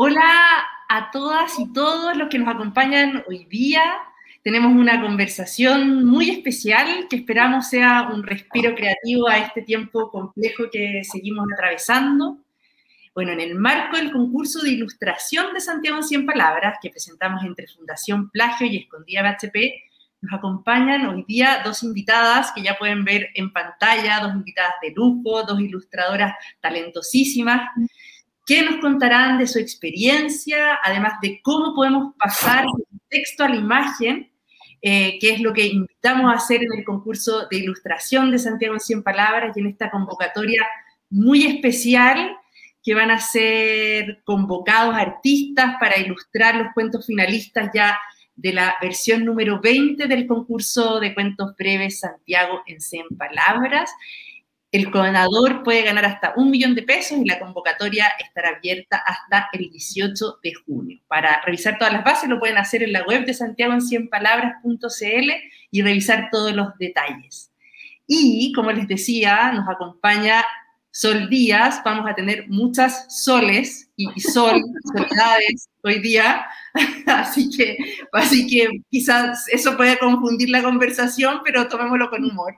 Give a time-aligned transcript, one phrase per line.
[0.00, 3.82] Hola a todas y todos los que nos acompañan hoy día.
[4.44, 10.70] Tenemos una conversación muy especial que esperamos sea un respiro creativo a este tiempo complejo
[10.70, 12.38] que seguimos atravesando.
[13.12, 17.42] Bueno, en el marco del concurso de ilustración de Santiago en 100 Palabras que presentamos
[17.42, 19.56] entre Fundación Plagio y Escondida BHP,
[20.20, 24.92] nos acompañan hoy día dos invitadas que ya pueden ver en pantalla, dos invitadas de
[24.92, 27.68] lujo, dos ilustradoras talentosísimas
[28.48, 32.64] que nos contarán de su experiencia, además de cómo podemos pasar
[33.10, 34.32] texto a la imagen,
[34.80, 38.72] eh, que es lo que invitamos a hacer en el concurso de ilustración de Santiago
[38.72, 40.66] en 100 Palabras y en esta convocatoria
[41.10, 42.38] muy especial
[42.82, 47.98] que van a ser convocados artistas para ilustrar los cuentos finalistas ya
[48.34, 53.90] de la versión número 20 del concurso de cuentos breves Santiago en 100 Palabras.
[54.70, 59.48] El ganador puede ganar hasta un millón de pesos y la convocatoria estará abierta hasta
[59.52, 61.00] el 18 de junio.
[61.08, 64.10] Para revisar todas las bases lo pueden hacer en la web de Santiago en 100
[64.10, 65.30] palabras.cl
[65.70, 67.50] y revisar todos los detalles.
[68.06, 70.44] Y como les decía, nos acompaña
[70.90, 71.80] Sol Díaz.
[71.84, 74.60] Vamos a tener muchas soles y, sol,
[74.92, 76.44] soledades hoy día.
[77.06, 77.76] Así que,
[78.12, 82.54] así que quizás eso puede confundir la conversación, pero tomémoslo con humor.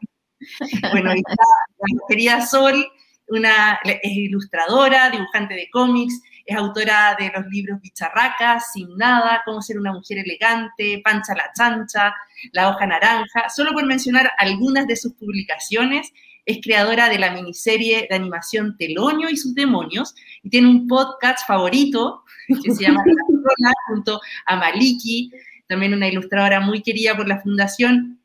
[0.92, 2.86] Bueno, está la querida Sol,
[3.28, 9.62] una, es ilustradora, dibujante de cómics, es autora de los libros Bicharracas, Sin Nada, Cómo
[9.62, 12.12] ser una mujer elegante, Pancha la chancha,
[12.52, 16.12] La hoja naranja, solo por mencionar algunas de sus publicaciones.
[16.46, 21.46] Es creadora de la miniserie de animación Telonio y sus demonios y tiene un podcast
[21.46, 23.04] favorito que se llama
[23.58, 25.30] La junto a Maliki,
[25.68, 28.19] también una ilustradora muy querida por la fundación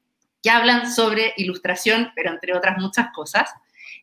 [0.46, 3.50] que hablan sobre ilustración, pero entre otras muchas cosas.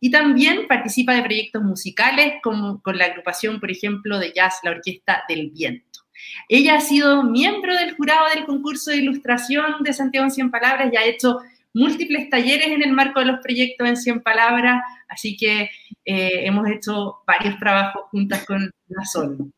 [0.01, 4.73] Y también participa de proyectos musicales como con la agrupación, por ejemplo, de jazz, la
[4.73, 6.01] Orquesta del Viento.
[6.49, 10.93] Ella ha sido miembro del jurado del concurso de ilustración de Santiago en 100 Palabras
[10.93, 11.39] y ha hecho
[11.75, 15.71] múltiples talleres en el marco de los proyectos en 100 Palabras, así que
[16.05, 19.53] eh, hemos hecho varios trabajos juntas con la Sol.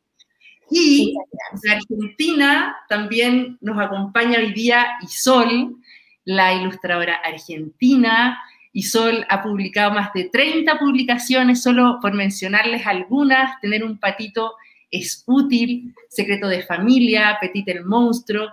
[0.71, 1.15] Y
[1.63, 5.77] de Argentina también nos acompaña hoy día Isol,
[6.25, 8.39] la ilustradora argentina.
[8.73, 13.61] Y Sol ha publicado más de 30 publicaciones, solo por mencionarles algunas.
[13.61, 14.55] Tener un patito
[14.91, 18.49] es útil, Secreto de Familia, Petit el Monstruo,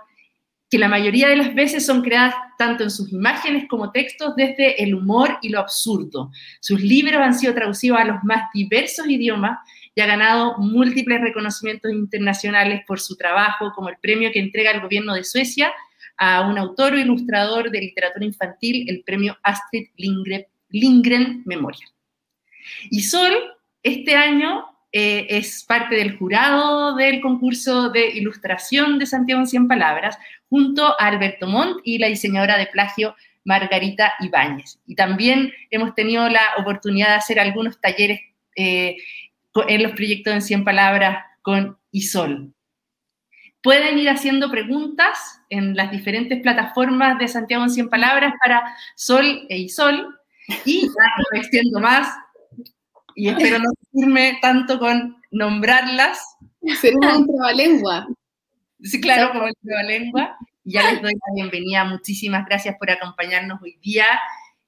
[0.70, 4.82] que la mayoría de las veces son creadas tanto en sus imágenes como textos desde
[4.82, 6.30] el humor y lo absurdo.
[6.60, 9.58] Sus libros han sido traducidos a los más diversos idiomas
[9.94, 14.80] y ha ganado múltiples reconocimientos internacionales por su trabajo, como el premio que entrega el
[14.80, 15.72] gobierno de Suecia
[16.24, 19.88] a un autor o ilustrador de literatura infantil el premio Astrid
[20.68, 21.90] Lindgren, Memorial.
[22.90, 23.32] Y Sol,
[23.82, 29.66] este año eh, es parte del jurado del concurso de ilustración de Santiago en 100
[29.66, 30.16] Palabras,
[30.48, 34.78] junto a Alberto Montt y la diseñadora de plagio Margarita Ibáñez.
[34.86, 38.20] Y también hemos tenido la oportunidad de hacer algunos talleres
[38.54, 38.96] eh,
[39.66, 42.54] en los proyectos en 100 Palabras con Isol.
[43.62, 49.46] Pueden ir haciendo preguntas en las diferentes plataformas de Santiago en 100 Palabras para Sol
[49.48, 50.18] e Isol.
[50.64, 52.08] Y ya no extiendo más
[53.14, 56.36] y espero no firme tanto con nombrarlas.
[56.80, 58.06] Ser un trabalengua.
[58.82, 60.36] Sí, claro, como el trabalengua.
[60.64, 61.84] Ya les doy la bienvenida.
[61.84, 64.06] Muchísimas gracias por acompañarnos hoy día.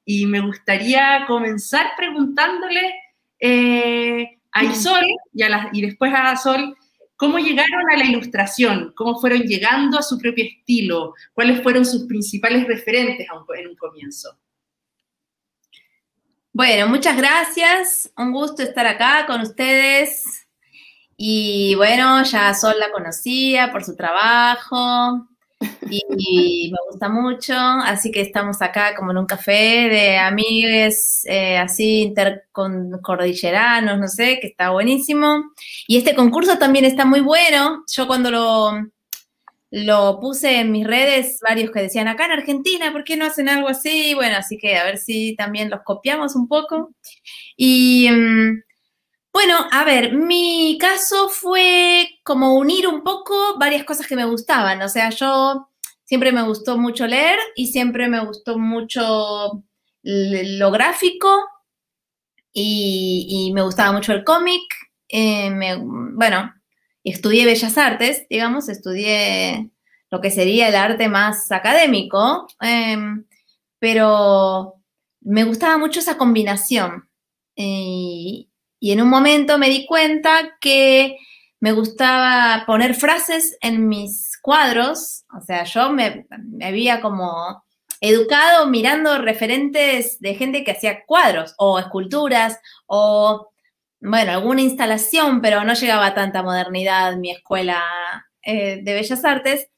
[0.05, 2.95] Y me gustaría comenzar preguntándole
[3.41, 6.77] eh, a Isol y, a y después a Sol
[7.17, 8.93] ¿Cómo llegaron a la ilustración?
[8.97, 11.15] ¿Cómo fueron llegando a su propio estilo?
[11.33, 13.27] ¿Cuáles fueron sus principales referentes
[13.57, 14.39] en un comienzo?
[16.53, 18.13] Bueno, muchas gracias.
[18.17, 20.47] Un gusto estar acá con ustedes.
[21.17, 25.29] Y bueno, ya Sol la conocía por su trabajo
[25.91, 31.59] y me gusta mucho, así que estamos acá como en un café de amigues eh,
[31.59, 35.45] así intercordilleranos, no sé, que está buenísimo.
[35.87, 37.85] Y este concurso también está muy bueno.
[37.93, 38.73] Yo cuando lo,
[39.71, 43.49] lo puse en mis redes, varios que decían, acá en Argentina, ¿por qué no hacen
[43.49, 44.15] algo así?
[44.15, 46.95] Bueno, así que a ver si también los copiamos un poco.
[47.57, 48.09] Y...
[48.11, 48.63] Mm,
[49.35, 54.81] bueno, a ver, mi caso fue como unir un poco varias cosas que me gustaban.
[54.81, 55.71] O sea, yo
[56.05, 59.65] siempre me gustó mucho leer y siempre me gustó mucho
[60.03, 61.45] lo gráfico
[62.53, 64.63] y, me gustaba mucho el cómic.
[65.09, 66.55] Eh, bueno,
[67.03, 69.69] estudié Bellas Artes, digamos, estudié
[70.11, 73.27] lo que sería el arte más académico, em,
[73.81, 74.75] pero
[75.23, 77.09] me gustaba mucho esa combinación.
[78.85, 81.17] Y en un momento me di cuenta que
[81.59, 86.27] me gustaba poner frases en mis cuadros, o sea, yo me,
[86.63, 87.65] había como
[88.03, 93.49] educado mirando referentes de gente que hacía cuadros o esculturas o,
[94.03, 97.83] bueno, alguna instalación, pero no llegaba a tanta modernidad mi escuela
[98.43, 99.71] eh, de Bellas Artes.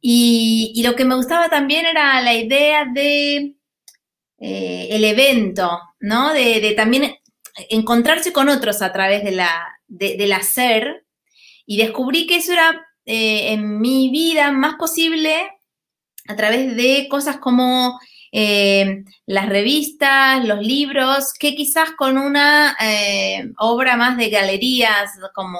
[0.00, 3.54] Y, lo que me gustaba también era la idea de
[4.40, 6.32] eh, el evento, ¿no?
[6.32, 7.21] De, también
[7.68, 11.06] encontrarse con otros a través de la, del hacer.
[11.66, 15.50] Y descubrí que eso era eh, en mi vida más posible
[16.28, 17.98] a través de cosas como
[18.32, 22.76] eh, las revistas, los libros, que quizás con una
[23.58, 25.58] obra más de galerías, como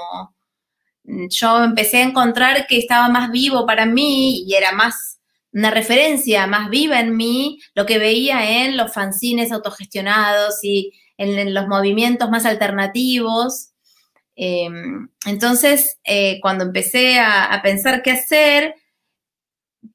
[1.04, 5.20] yo empecé a encontrar que estaba más vivo para mí y era más
[5.52, 10.92] una referencia más viva en mí lo que veía en los fanzines autogestionados y
[11.22, 13.70] en, los movimientos más alternativos.
[14.36, 18.74] Em, entonces, eh, cuando empecé a, pensar qué hacer,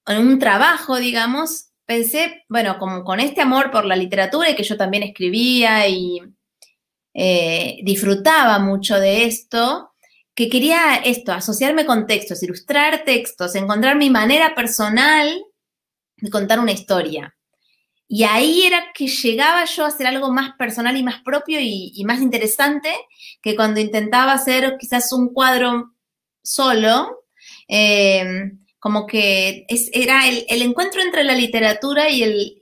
[0.05, 4.63] en un trabajo, digamos, pensé, bueno, como con este amor por la literatura y que
[4.63, 6.21] yo también escribía y
[7.13, 9.91] eh, disfrutaba mucho de esto,
[10.35, 15.27] que quería esto, asociarme con textos, ilustrar textos, encontrar mi manera personal
[16.17, 17.36] de contar una historia.
[18.07, 22.01] Y ahí era que llegaba yo a hacer algo más personal y más propio y,
[22.05, 22.89] más interesante
[23.41, 25.93] que cuando intentaba hacer quizás un cuadro
[26.41, 27.25] solo,
[27.67, 32.61] em, como que era el, encuentro entre la literatura y, el,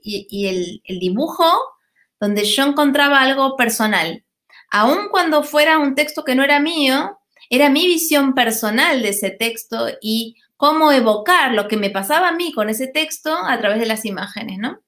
[0.84, 1.44] el, dibujo,
[2.18, 4.24] donde yo encontraba algo personal.
[4.70, 7.18] Aun cuando fuera un texto que no era mío,
[7.50, 12.32] era mi visión personal de ese texto y cómo evocar lo que me pasaba a
[12.32, 14.80] mí con ese texto a través de las imágenes, ¿no?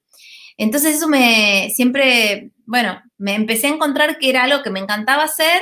[0.59, 5.23] Entonces eso me siempre, bueno, me empecé a encontrar que era algo que me encantaba
[5.23, 5.61] hacer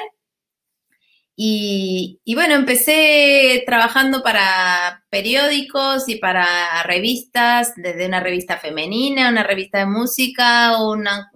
[1.39, 9.77] y, bueno, empecé trabajando para periódicos y para revistas, desde una revista femenina, una revista
[9.77, 11.29] de música, una,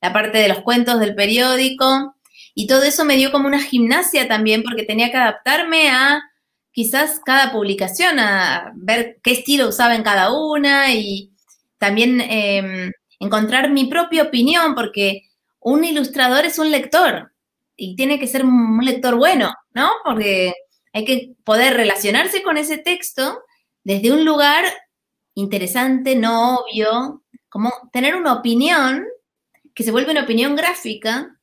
[0.00, 2.16] la parte de los cuentos del periódico.
[2.54, 6.22] Y todo eso me dio como una gimnasia también, porque tenía que adaptarme a
[6.72, 11.35] quizás cada publicación, a ver qué estilo usaba en cada una y
[11.78, 15.22] también em, encontrar mi propia opinión, porque
[15.60, 17.32] un ilustrador es un lector
[17.76, 19.90] y tiene que ser un lector bueno, ¿no?
[20.04, 20.54] Porque
[20.92, 23.40] hay que poder relacionarse con ese texto
[23.84, 24.64] desde un lugar
[25.34, 29.06] interesante, no obvio, como tener una opinión
[29.74, 31.36] que se vuelve una opinión gráfica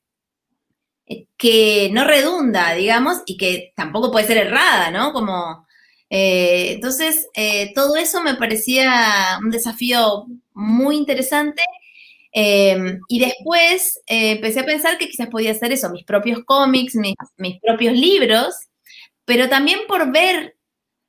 [1.06, 5.14] eh, que no redunda, digamos, y que tampoco puede ser errada, ¿no?
[5.14, 5.68] Como,
[6.16, 11.64] eh, entonces, eh, todo eso me parecía un desafío muy interesante.
[12.36, 17.94] y después empecé a pensar que quizás podía hacer eso, mis propios cómics, mis, propios
[17.94, 18.56] libros,
[19.26, 20.56] pero también por ver,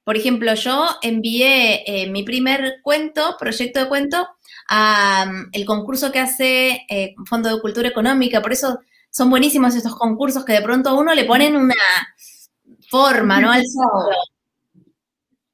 [0.04, 4.28] por ejemplo, yo envié mi primer cuento, proyecto de cuento,
[4.68, 6.86] a mm, el concurso que hace
[7.26, 8.78] Fondo de Cultura Económica, por eso
[9.10, 11.74] son buenísimos estos concursos que de pronto a uno le ponen una
[12.90, 13.50] forma, ¿no?
[13.52, 13.64] Al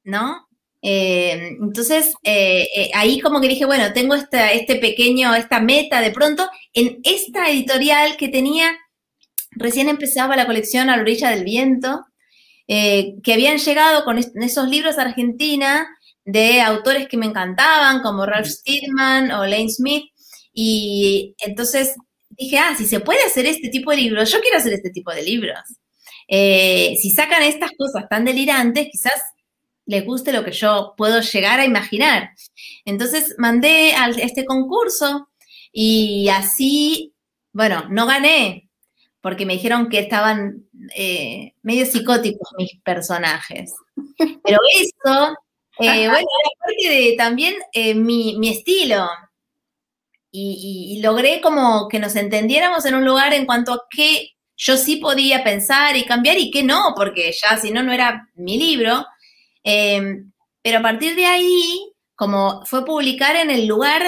[0.03, 0.47] ¿no?
[0.83, 6.11] Eh, entonces, eh, eh, ahí como que dije, bueno, tengo este pequeño, esta meta de
[6.11, 8.75] pronto en esta editorial que tenía,
[9.51, 12.05] recién empezaba la colección A la orilla del viento,
[12.67, 15.89] que habían llegado con esos libros a Argentina
[16.23, 20.05] de autores que me encantaban, como Ralph Steedman o Lane Smith,
[20.53, 21.95] y entonces
[22.29, 25.11] dije, ah, si se puede hacer este tipo de libros, yo quiero hacer este tipo
[25.11, 25.59] de libros.
[26.29, 29.21] Si sacan estas cosas tan delirantes, quizás
[29.91, 32.31] les guste lo que yo puedo llegar a imaginar.
[32.85, 35.29] Entonces mandé a este concurso
[35.71, 37.13] y así,
[37.53, 38.69] bueno, no gané,
[39.21, 43.73] porque me dijeron que estaban eh, medio psicóticos mis personajes.
[44.17, 45.35] Pero eso,
[45.79, 47.55] eh, bueno, era parte de también
[47.95, 49.07] mi, mi estilo
[50.31, 54.97] y, logré como que nos entendiéramos en un lugar en cuanto a qué yo sí
[54.97, 59.05] podía pensar y cambiar y qué no, porque ya si no, no era mi libro.
[59.63, 64.03] Em, pero a partir de ahí, como fue publicar en el lugar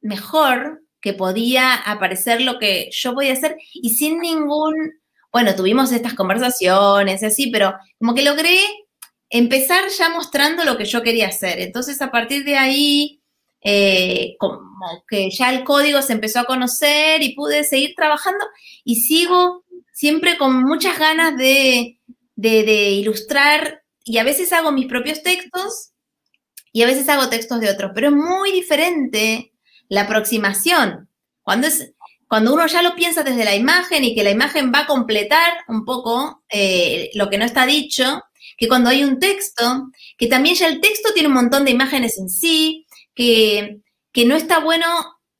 [0.00, 4.74] mejor que podía aparecer lo que yo podía hacer y sin ningún,
[5.32, 8.58] bueno, tuvimos estas conversaciones así, pero como que logré
[9.30, 11.60] empezar ya mostrando lo que yo quería hacer.
[11.60, 13.20] Entonces, a partir de ahí,
[13.60, 14.60] eh, como
[15.08, 18.44] que ya el código se empezó a conocer y pude seguir trabajando
[18.84, 21.98] y sigo siempre con muchas ganas de,
[22.36, 25.92] ilustrar y a veces hago mis propios textos
[26.72, 29.52] y a veces hago textos de otros, pero es muy diferente
[29.88, 31.08] la aproximación.
[31.42, 31.92] Cuando, es,
[32.28, 35.52] cuando uno ya lo piensa desde la imagen y que la imagen va a completar
[35.68, 38.22] un poco eh, lo que no está dicho,
[38.56, 42.18] que cuando hay un texto, que también ya el texto tiene un montón de imágenes
[42.18, 43.80] en sí, que,
[44.26, 44.86] no está bueno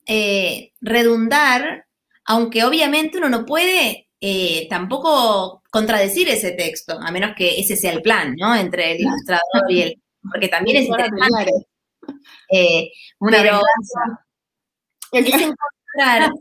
[0.05, 1.85] eh, redundar,
[2.25, 7.91] aunque obviamente uno no puede eh, tampoco contradecir ese texto, a menos que ese sea
[7.91, 8.55] el plan, ¿no?
[8.55, 10.01] Entre el ilustrador y el...
[10.31, 11.51] Porque también es interesante.
[12.49, 13.59] Eh, pero
[15.11, 16.31] es encontrar,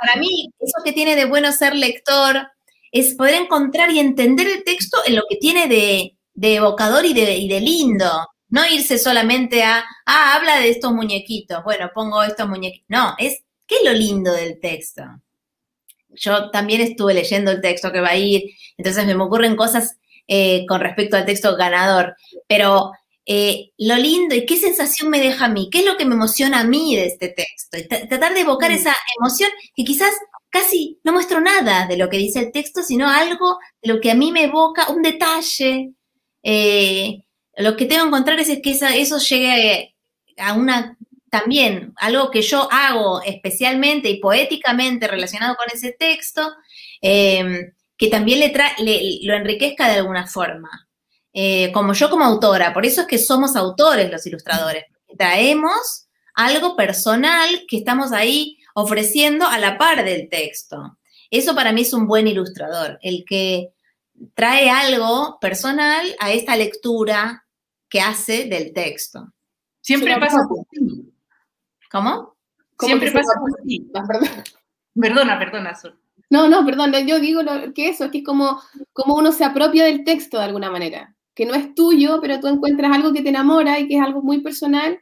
[0.00, 2.46] para mí, eso que tiene de bueno ser lector
[2.92, 6.16] es poder encontrar y entender el texto en lo que tiene de,
[6.54, 8.08] evocador y de, y de lindo.
[8.48, 11.64] No irse solamente a, ah, habla de estos muñequitos.
[11.64, 12.86] Bueno, pongo estos muñequitos.
[12.88, 15.02] No, es, ¿qué es lo lindo del texto?
[16.14, 18.42] Yo también estuve leyendo el texto que va a ir,
[18.76, 22.16] entonces me ocurren cosas eh, con respecto al texto ganador,
[22.48, 22.92] pero
[23.26, 26.14] eh, lo lindo y qué sensación me deja a mí, qué es lo que me
[26.14, 27.78] emociona a mí de este texto,
[28.08, 28.74] tratar de evocar mm.
[28.74, 30.14] esa emoción que quizás
[30.50, 34.10] casi no muestro nada de lo que dice el texto, sino algo de lo que
[34.10, 35.92] a mí me evoca, un detalle,
[36.42, 37.24] eh,
[37.56, 39.94] lo que tengo que encontrar es que eso llegue
[40.36, 40.96] a una
[41.34, 46.48] también algo que yo hago especialmente y poéticamente relacionado con ese texto,
[47.00, 50.70] em, que también le, lo enriquezca de alguna forma.
[51.32, 54.84] Eh, como yo como autora, por eso es que somos autores los ilustradores,
[55.18, 60.98] traemos algo personal que estamos ahí ofreciendo a la par del texto.
[61.32, 63.70] Eso para mí es un buen ilustrador, el que
[64.34, 67.44] trae algo personal a esta lectura
[67.88, 69.32] que hace del texto.
[69.80, 70.64] Siempre pasa por
[71.94, 72.34] ¿Cómo?
[72.80, 73.88] Siempre pasa por ti.
[75.00, 75.96] Perdona, perdona, Sol.
[76.30, 77.42] No, no, perdón, yo digo
[77.74, 78.60] que eso, es que es como,
[78.92, 82.46] como uno se apropia del texto de alguna manera, que no es tuyo, pero tú
[82.46, 84.98] encuentras algo que te enamora y que es algo muy personal,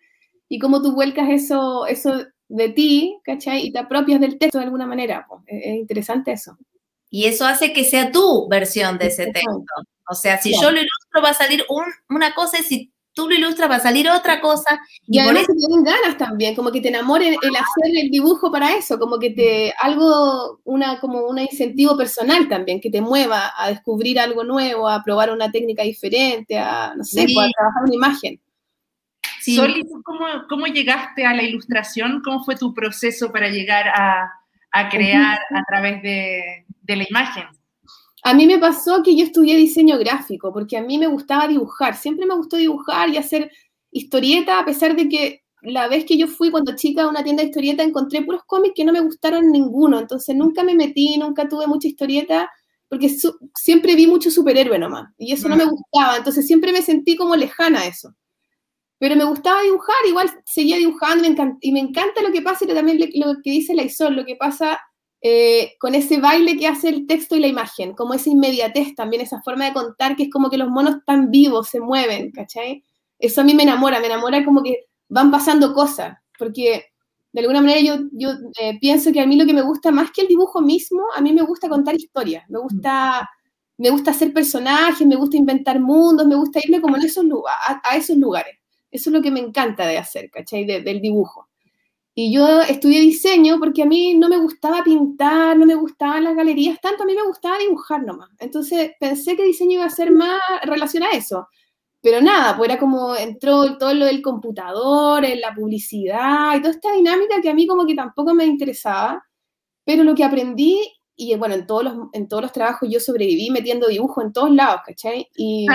[0.48, 3.66] y como tú vuelcas eso, eso de ti, ¿cachai?
[3.66, 5.26] Y te apropias del texto de alguna manera.
[5.46, 6.58] es, interesante eso.
[7.10, 9.64] Y eso hace que sea tu versión de ese texto.
[10.08, 11.64] O sea, si yo lo ilustro va a salir
[12.08, 14.80] una cosa y si tú lo ilustras va a salir otra cosa.
[15.06, 18.74] Y, además te tienen ganas también, como que te enamore el hacer el dibujo para
[18.74, 23.68] eso, como que te, algo, una, como un incentivo personal también, que te mueva a
[23.68, 27.94] descubrir algo nuevo, a probar una técnica diferente, a, no sé, pues, a trabajar una
[27.94, 28.40] imagen.
[29.40, 29.56] Sí.
[29.56, 32.22] Soli, ¿cómo, ¿cómo, llegaste a la ilustración?
[32.24, 34.32] ¿Cómo fue tu proceso para llegar a,
[34.70, 37.44] a crear a través de, de la imagen?
[38.22, 41.96] A mí me pasó que yo estudié diseño gráfico, porque a mí me gustaba dibujar,
[41.96, 43.50] siempre me gustó dibujar y hacer
[43.90, 47.42] historieta, a pesar de que la vez que yo fui cuando chica a una tienda
[47.42, 51.48] de historieta encontré puros cómics que no me gustaron ninguno, entonces nunca me metí, nunca
[51.48, 52.50] tuve mucha historieta,
[52.88, 53.08] porque
[53.56, 57.34] siempre vi mucho superhéroe nomás, y eso no me gustaba, entonces siempre me sentí como
[57.34, 58.14] lejana a eso.
[58.98, 61.26] Pero me gustaba dibujar, igual seguía dibujando
[61.60, 64.36] y me encanta, lo que pasa, y también lo que dice la Isol, lo que
[64.36, 64.78] pasa
[65.22, 69.22] eh, con ese baile que hace el texto y la imagen, como esa inmediatez también,
[69.22, 72.84] esa forma de contar que es como que los monos están vivos, se mueven, ¿cachai?
[73.18, 76.86] Eso a mí me enamora, me enamora como que van pasando cosas, porque
[77.32, 77.94] de alguna manera yo,
[78.60, 81.20] eh, pienso que a mí lo que me gusta más que el dibujo mismo, a
[81.20, 83.28] mí me gusta contar historias, me gusta,
[83.78, 87.24] me gusta hacer personajes, me gusta inventar mundos, me gusta irme como esos,
[87.68, 88.58] a, a esos lugares.
[88.90, 90.64] Eso es lo que me encanta de hacer, ¿cachai?
[90.66, 91.48] del dibujo.
[92.14, 96.36] Y yo estudié diseño porque a mí no me gustaba pintar, no me gustaban las
[96.36, 98.28] galerías tanto, a mí me gustaba dibujar nomás.
[98.38, 101.48] Entonces pensé que diseño iba a ser más relacionado a eso.
[102.02, 106.74] Pero nada, pues era como entró todo lo del computador, en la publicidad y toda
[106.74, 109.24] esta dinámica que a mí como que tampoco me interesaba.
[109.84, 110.80] Pero lo que aprendí,
[111.16, 114.50] y bueno, en todos los, en todos los trabajos yo sobreviví metiendo dibujo en todos
[114.50, 115.28] lados, ¿cachai?
[115.36, 115.66] Y,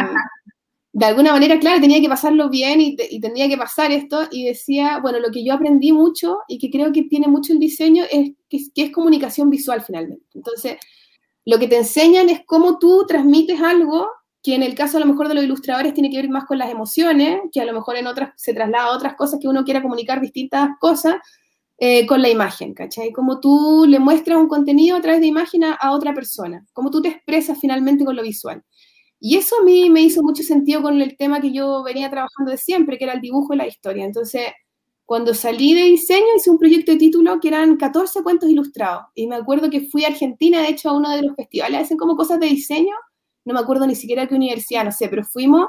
[0.98, 4.98] de alguna manera, claro, tenía que pasarlo bien y, tendría que pasar esto y decía,
[5.00, 8.32] bueno, lo que yo aprendí mucho y que creo que tiene mucho el diseño es
[8.50, 10.26] que, es comunicación visual finalmente.
[10.34, 10.78] Entonces,
[11.46, 14.10] lo que te enseñan es cómo tú transmites algo
[14.42, 16.58] que en el caso a lo mejor de los ilustradores tiene que ver más con
[16.58, 19.64] las emociones, que a lo mejor en otras se traslada a otras cosas que uno
[19.64, 21.18] quiera comunicar distintas cosas
[21.78, 23.12] eh, con la imagen, ¿cachai?
[23.12, 26.90] Cómo tú le muestras un contenido a través de imagen a, a otra persona, cómo
[26.90, 28.64] tú te expresas finalmente con lo visual.
[29.20, 32.52] Y eso a mí me hizo mucho sentido con el tema que yo venía trabajando
[32.52, 34.06] de siempre, que era el dibujo y la historia.
[34.06, 34.44] Entonces,
[35.06, 39.06] cuando salí de diseño, hice un proyecto de título que eran 14 cuentos ilustrados.
[39.16, 41.98] Y me acuerdo que fui a Argentina, de hecho, a uno de los festivales, hacen
[41.98, 42.94] como cosas de diseño.
[43.46, 45.68] No me acuerdo ni siquiera qué universidad, no sé, pero fuimos.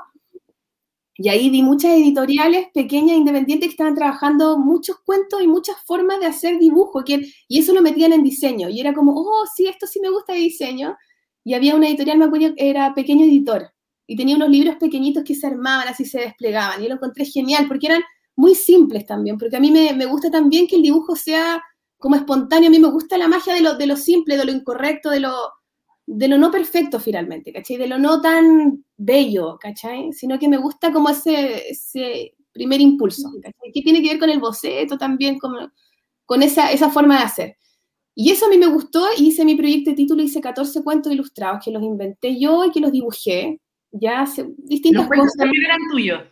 [1.14, 6.20] Y ahí vi muchas editoriales pequeñas, independientes, que estaban trabajando muchos cuentos y muchas formas
[6.20, 7.02] de hacer dibujo.
[7.02, 8.68] Que, y eso lo metían en diseño.
[8.68, 10.96] Y era como, oh, sí, esto sí me gusta de diseño
[11.48, 13.70] y había una editorial, me acuerdo, que era Pequeño Editor,
[14.06, 17.64] y tenía unos libros pequeñitos que se armaban, así se desplegaban, y lo encontré genial,
[17.66, 18.02] porque eran
[18.36, 21.62] muy simples también, porque a mí me, me gusta también que el dibujo sea
[21.96, 22.68] como espontáneo.
[22.68, 25.20] A mí me gusta la magia de lo, de lo simple, de lo incorrecto, de
[25.20, 25.32] lo,
[26.04, 27.78] de lo no perfecto finalmente, ¿cachai?
[27.78, 30.12] De lo no tan bello, ¿cachai?
[30.12, 33.72] Sino que me gusta como ese, ese primer impulso, ¿cachai?
[33.72, 35.72] Que tiene que ver con el boceto también, con,
[36.26, 37.56] con esa, esa forma de hacer.
[38.20, 41.64] Y eso a mí me gustó, hice mi proyecto de título, hice 14 cuentos ilustrados
[41.64, 43.60] que los inventé yo y que los dibujé,
[43.92, 45.38] ya hace distintas Los cuentos cosas.
[45.38, 46.22] también eran tuyos.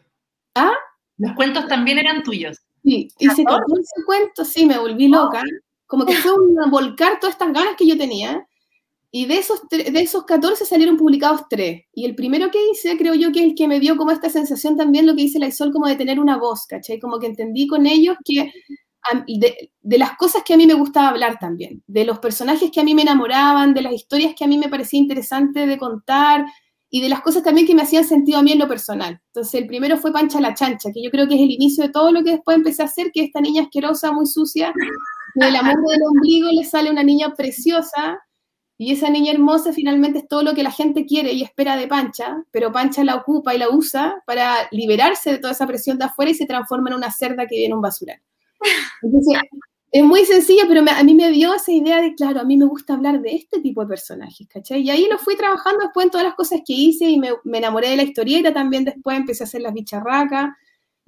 [0.57, 0.73] ¿Ah?
[1.17, 2.59] Los cuentos también eran tuyos.
[2.83, 5.45] Sí, hice 14 cuentos, sí, me volví loca.
[5.87, 8.45] Como que fue un volcar todas estas ganas que yo tenía.
[9.13, 11.83] Y de esos, de esos 14 salieron publicados 3.
[11.95, 14.29] Y el primero que hice, creo yo que es el que me dio como esta
[14.29, 16.99] sensación también, lo que dice la Isol, como de tener una voz, ¿cachai?
[16.99, 18.53] Como que entendí con ellos que
[19.27, 22.85] de, las cosas que a mí me gustaba hablar también, de los personajes que a
[22.85, 26.47] mí me enamoraban, de las historias que a mí me parecía interesante de contar
[26.91, 29.21] y de las cosas también que me hacían sentido a mí en lo personal.
[29.27, 31.91] Entonces, el primero fue Pancha la Chancha, que yo creo que es el inicio de
[31.91, 34.73] todo lo que después empecé a hacer, que esta niña asquerosa, muy sucia,
[35.35, 38.19] del amor del ombligo le sale una niña preciosa,
[38.79, 41.89] y esa niña hermosa finalmente es todo lo que la gente quiere y espera de
[41.89, 46.05] Pancha, pero Pancha la ocupa y la usa para liberarse de toda esa presión de
[46.05, 48.21] afuera y se transforma en una cerda que viene un basural.
[49.03, 49.39] Entonces,
[49.93, 52.67] es muy sencilla, pero a mí me dio esa idea de, claro, a mí me
[52.67, 54.83] gusta hablar de este tipo de personajes, ¿cachai?
[54.83, 57.59] Y ahí lo fui trabajando después en todas las cosas que hice y me, me
[57.59, 60.51] enamoré de la historieta también después, empecé a hacer las bicharracas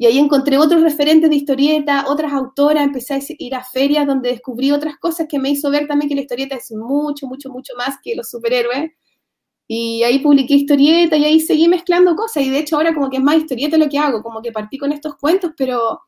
[0.01, 4.31] y ahí encontré otros referentes de historieta, otras autoras, empecé a ir a ferias donde
[4.31, 7.73] descubrí otras cosas que me hizo ver también que la historieta es mucho, mucho, mucho
[7.77, 8.93] más que los superhéroes.
[9.67, 12.45] Y ahí publiqué historieta y ahí seguí mezclando cosas.
[12.45, 14.79] Y de hecho ahora como que es más historieta lo que hago, como que partí
[14.79, 16.01] con estos cuentos, pero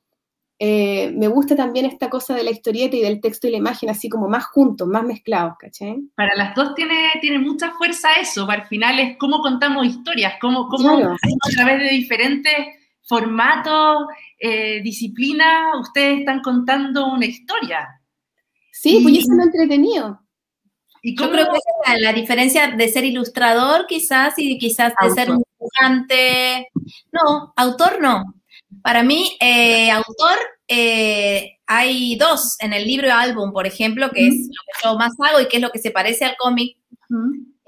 [0.62, 3.88] eh, me gusta también esta cosa de la historieta y del texto y la imagen,
[3.88, 5.96] así como más juntos, más mezclados, ¿cachai?
[6.14, 8.46] Para las dos tiene, tiene mucha fuerza eso.
[8.46, 11.14] Para el final es cómo contamos historias, cómo, cómo Claro.
[11.14, 12.54] a través de diferentes
[13.08, 14.06] formatos,
[14.38, 17.88] eh, disciplinas, ustedes están contando una historia.
[18.70, 20.20] Sí, pues Y- y eso es lo entretenido.
[21.02, 24.92] Y Yo creo que esa es la, la diferencia de ser ilustrador quizás y quizás
[25.02, 26.68] de ser un dibujante.
[27.10, 28.22] No, autor no.
[28.82, 34.34] Para mí, eh, autor, eh, hay dos en el libro álbum, por ejemplo, que es
[34.34, 36.76] lo que yo más hago y que es lo que se parece al cómic.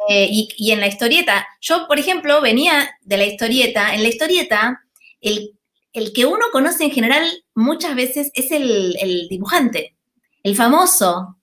[0.09, 3.95] Eh, y, y en la historieta, yo, por ejemplo, venía de la historieta.
[3.95, 4.81] En la historieta,
[5.21, 5.53] el,
[5.93, 9.97] el que uno conoce en general muchas veces es el, el dibujante,
[10.43, 11.39] el famoso,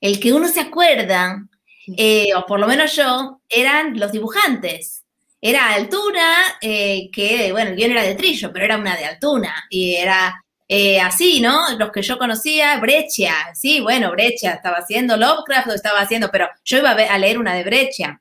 [0.00, 1.48] el que uno se acuerda,
[1.96, 5.03] eh, o por lo menos yo, eran los dibujantes.
[5.46, 9.54] Era altura, eh, que, bueno, el guion era de trillo, pero era una de altura.
[9.70, 10.34] Y era
[10.68, 11.76] eh, así, ¿no?
[11.78, 16.48] Los que yo conocía, Breccia, sí, bueno, Breccia estaba haciendo Lovecraft, lo estaba haciendo, pero
[16.64, 18.20] yo iba a, ver- a leer una de Breccia.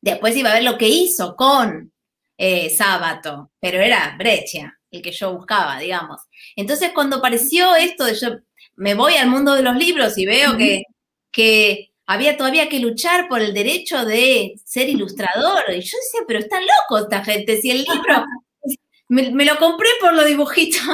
[0.00, 1.92] Después iba a ver lo que hizo con
[2.38, 6.22] eh, Sábato, pero era Breccia el que yo buscaba, digamos.
[6.54, 8.28] Entonces, cuando apareció esto de yo
[8.76, 10.84] me voy al mundo de los libros y veo que,
[11.30, 16.38] que había todavía que luchar por el derecho de ser ilustrador, y yo decía, pero
[16.38, 18.24] están locos esta gente, si el libro
[19.08, 20.80] me, lo compré por los dibujitos.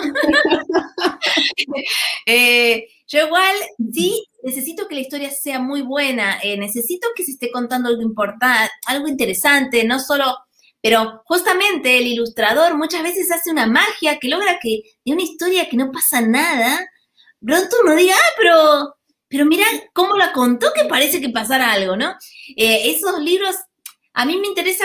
[2.25, 3.57] Eh, yo igual
[3.92, 8.01] sí necesito que la historia sea muy buena, eh, necesito que se esté contando algo
[8.01, 10.37] importante, algo interesante, no solo,
[10.81, 15.68] pero justamente el ilustrador muchas veces hace una magia que logra que de una historia
[15.68, 16.81] que no pasa nada,
[17.44, 18.94] pronto uno diga, ah, pero,
[19.33, 19.64] pero mira
[19.95, 22.14] cómo la contó que parece que pasara algo, ¿no?
[22.55, 23.57] Eh, esos libros,
[24.12, 24.85] a mí me interesa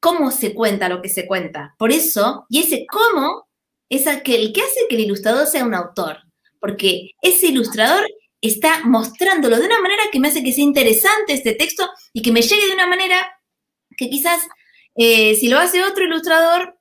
[0.00, 1.74] cómo se cuenta lo que se cuenta.
[1.78, 3.48] Por eso, y ese cómo
[3.88, 6.18] es el que, hace que el ilustrador sea un autor.
[6.60, 8.06] Porque ese ilustrador
[8.42, 12.32] está mostrándolo de una manera que me hace que sea interesante este texto y que
[12.32, 13.26] me llegue de una manera
[13.96, 14.42] que quizás
[14.94, 16.78] eh, si lo hace otro ilustrador,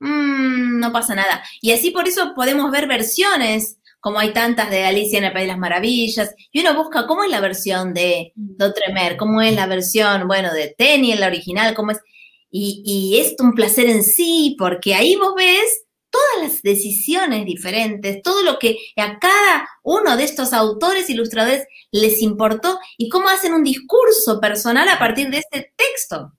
[0.00, 1.42] mmm, no pasa nada.
[1.62, 5.44] Y así por eso podemos ver versiones, como hay tantas de Alicia en el País
[5.44, 9.66] de las Maravillas, y uno busca cómo es la versión de Doutremer, cómo es la
[9.66, 11.98] versión, bueno, de Tenny en la original, cómo es.
[12.50, 18.22] Y, y es un placer en sí, porque ahí vos ves todas las decisiones diferentes,
[18.22, 23.52] todo lo que a cada uno de estos autores ilustradores les importó y cómo hacen
[23.52, 26.32] un discurso personal a partir de este texto.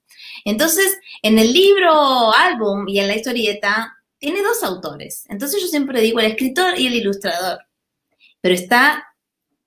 [0.44, 5.24] Entonces, en el libro álbum y en la historieta, tiene dos autores.
[5.28, 7.58] Entonces yo siempre digo el escritor y el ilustrador.
[8.40, 9.04] Pero está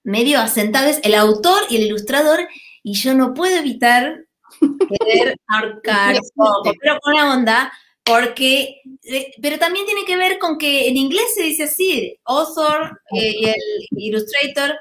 [0.04, 2.48] medio asentado, es el autor y el ilustrador,
[2.84, 4.26] y yo no puedo evitar
[4.60, 10.38] querer ahorcar un poco, pero con la onda, porque, eh, pero también tiene que ver
[10.38, 14.76] con que en inglés se dice así, author eh, y el illustrator,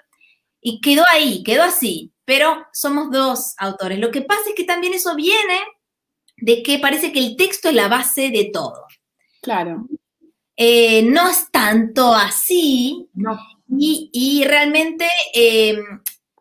[0.61, 3.99] y quedó ahí, quedó así, pero somos dos autores.
[3.99, 5.61] Lo que pasa es que también eso viene
[6.37, 8.87] de que parece que el texto es la base de todo.
[9.42, 9.87] Claro.
[10.57, 13.38] Eh, no es tanto así, No.
[13.78, 15.78] Y, realmente, em,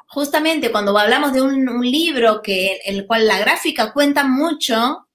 [0.07, 5.07] justamente cuando hablamos de un, libro que, en el cual la gráfica cuenta mucho,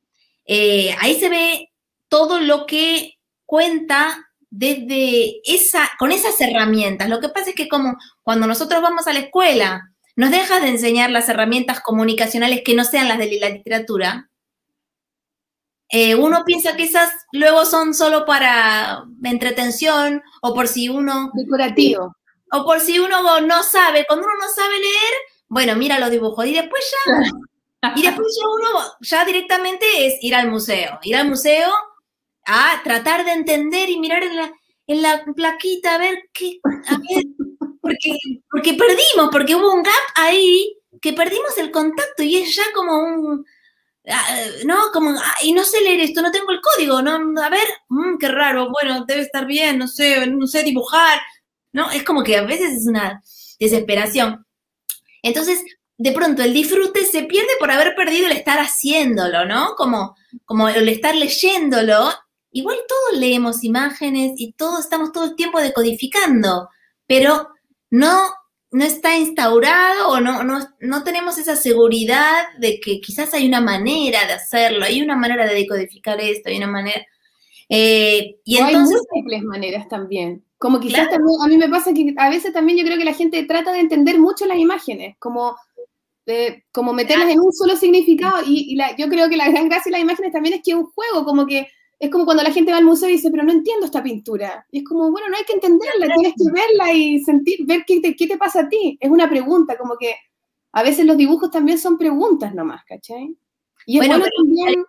[0.46, 1.72] eh, ahí se ve
[2.08, 7.10] todo lo que cuenta desde esa, con esas herramientas.
[7.10, 9.82] Lo que pasa es que como cuando nosotros vamos a la escuela,
[10.16, 14.30] nos dejas de enseñar las herramientas comunicacionales que no sean las de la literatura,
[15.88, 21.30] eh, uno piensa que esas luego son solo para entretención o por si uno...
[21.34, 22.16] Decorativo.
[22.52, 25.14] O por si uno no sabe, cuando uno no sabe leer,
[25.48, 27.22] bueno, mira los dibujos y después ya...
[27.94, 31.72] Y después ya uno, ya directamente es ir al museo, ir al museo
[32.44, 34.52] a tratar de entender y mirar en la,
[34.88, 37.24] en la plaquita a ver qué, a ver,
[37.80, 38.16] porque,
[38.50, 42.98] porque perdimos, porque hubo un gap ahí que perdimos el contacto y es ya como
[42.98, 43.44] un,
[44.64, 48.18] no, como, y no sé leer esto, no tengo el código, no, a ver, mm,
[48.18, 51.20] qué raro, bueno, debe estar bien, no sé, no sé dibujar,
[51.72, 51.90] ¿no?
[51.90, 53.22] Es como que a veces es una
[53.58, 54.46] desesperación.
[55.22, 55.62] Entonces,
[55.98, 59.74] de pronto el disfrute se pierde por haber perdido el estar haciéndolo, ¿no?
[59.76, 60.14] Como,
[60.44, 62.12] como el estar leyéndolo.
[62.52, 66.68] Igual todos leemos imágenes y todos estamos todo el tiempo decodificando,
[67.06, 67.48] pero
[67.90, 68.32] no
[68.70, 74.26] no está instaurado o no, no, tenemos esa seguridad de que quizás hay una manera
[74.26, 77.06] de hacerlo, hay una manera de decodificar esto, hay una manera...
[77.68, 80.44] Eh, y entonces, hay múltiples maneras también.
[80.58, 83.12] Como quizás también, a mí me pasa que a veces también yo creo que la
[83.12, 85.56] gente trata de entender mucho las imágenes, como,
[86.26, 88.38] eh, como meterlas en un solo significado.
[88.46, 90.86] Y, yo creo que la gran gracia de las imágenes también es que es un
[90.86, 93.52] juego, como que es como cuando la gente va al museo y dice, pero no
[93.52, 94.66] entiendo esta pintura.
[94.70, 98.00] Y es como, bueno, no hay que entenderla, tienes que verla y sentir, ver qué
[98.00, 98.98] te, qué te pasa a ti.
[99.00, 100.14] Es una pregunta, como que
[100.72, 103.34] a veces los dibujos también son preguntas nomás, ¿cachai?
[103.86, 104.84] Y bueno, también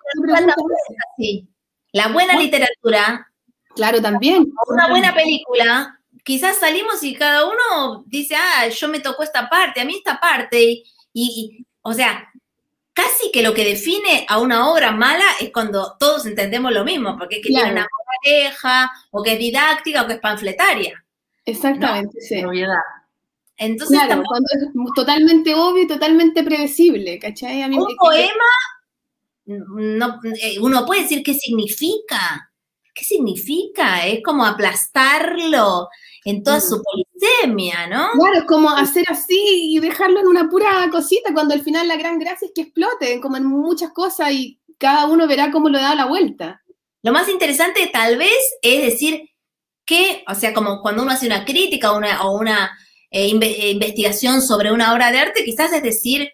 [1.93, 3.31] La buena literatura.
[3.75, 4.51] Claro, también.
[4.67, 9.79] Una buena película, quizás salimos y cada uno dice, ah, yo me tocó esta parte,
[9.79, 10.61] a mí esta parte.
[10.61, 12.27] y, y o sea,
[12.97, 17.15] casi que lo que define a una obra mala es cuando todos entendemos lo mismo,
[17.15, 17.87] porque es que tiene una
[18.23, 21.05] pareja, o que es didáctica, o que es panfletaria.
[21.45, 22.41] Exactamente, sí.
[23.55, 27.63] Entonces, claro, cuando es totalmente obvio y totalmente predecible, ¿cachai?
[27.65, 28.51] un poema,
[29.45, 32.51] no, eh, uno puede decir qué significa.
[32.95, 34.07] ¿Qué significa?
[34.07, 35.87] Es como aplastarlo,
[36.29, 38.11] en toda su polisemia, ¿no?
[38.11, 41.95] Claro, es como hacer así y dejarlo en una pura cosita, cuando al final la
[41.95, 45.79] gran gracia es que explote, como en muchas cosas, y cada uno verá cómo lo
[45.79, 46.61] da la vuelta.
[47.01, 49.29] Lo más interesante tal vez es decir
[49.85, 52.77] que, o sea, como cuando uno hace una crítica o una, o una
[53.09, 56.29] eh, eh, investigación sobre una obra de arte, quizás es decir,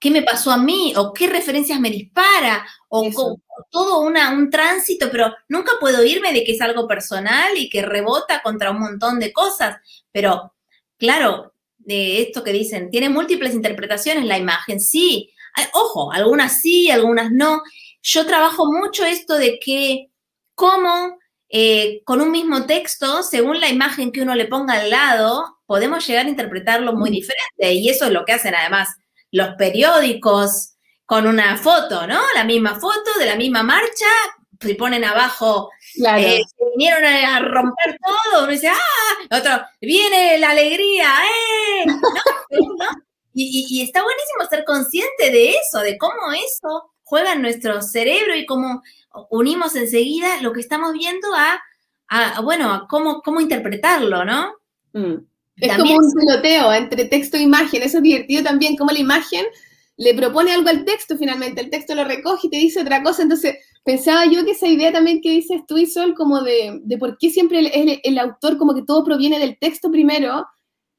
[0.00, 3.10] qué me pasó a mí o qué referencias me dispara o
[3.70, 7.82] todo una, un tránsito, pero nunca puedo irme de que es algo personal y que
[7.82, 9.76] rebota contra un montón de cosas.
[10.12, 10.54] Pero,
[10.96, 15.30] claro, de esto que dicen, tiene múltiples interpretaciones la imagen, sí.
[15.72, 17.62] Ojo, algunas sí, algunas no.
[18.02, 20.10] Yo trabajo mucho esto de que
[20.54, 21.18] cómo
[21.50, 26.06] eh, con un mismo texto, según la imagen que uno le ponga al lado, podemos
[26.06, 27.72] llegar a interpretarlo muy diferente.
[27.72, 28.88] Y eso es lo que hacen además
[29.32, 32.20] los periódicos con una foto, ¿no?
[32.34, 34.06] La misma foto de la misma marcha,
[34.60, 35.70] y ponen abajo,
[36.18, 36.42] eh,
[36.76, 39.36] vinieron a romper todo, uno dice, ¡ah!
[39.38, 41.86] Otro, viene la alegría, ¡eh!
[43.40, 48.44] Y, está buenísimo ser consciente de eso, de cómo eso juega en nuestro cerebro y
[48.44, 48.82] cómo
[49.30, 51.62] unimos enseguida lo que estamos viendo a,
[52.42, 54.54] bueno, a cómo, cómo interpretarlo, ¿no?
[54.92, 55.18] Mm.
[55.60, 57.82] Es como un peloteo entre texto e imagen.
[57.82, 59.44] Eso es divertido también, como la imagen
[59.98, 61.60] le propone algo al texto finalmente.
[61.60, 63.22] El texto lo recoge y te dice otra cosa.
[63.22, 66.98] Entonces, pensaba yo que esa idea también que dices tú y Sol, como de, de
[66.98, 70.46] por qué siempre el, el, autor, como que todo proviene del texto primero,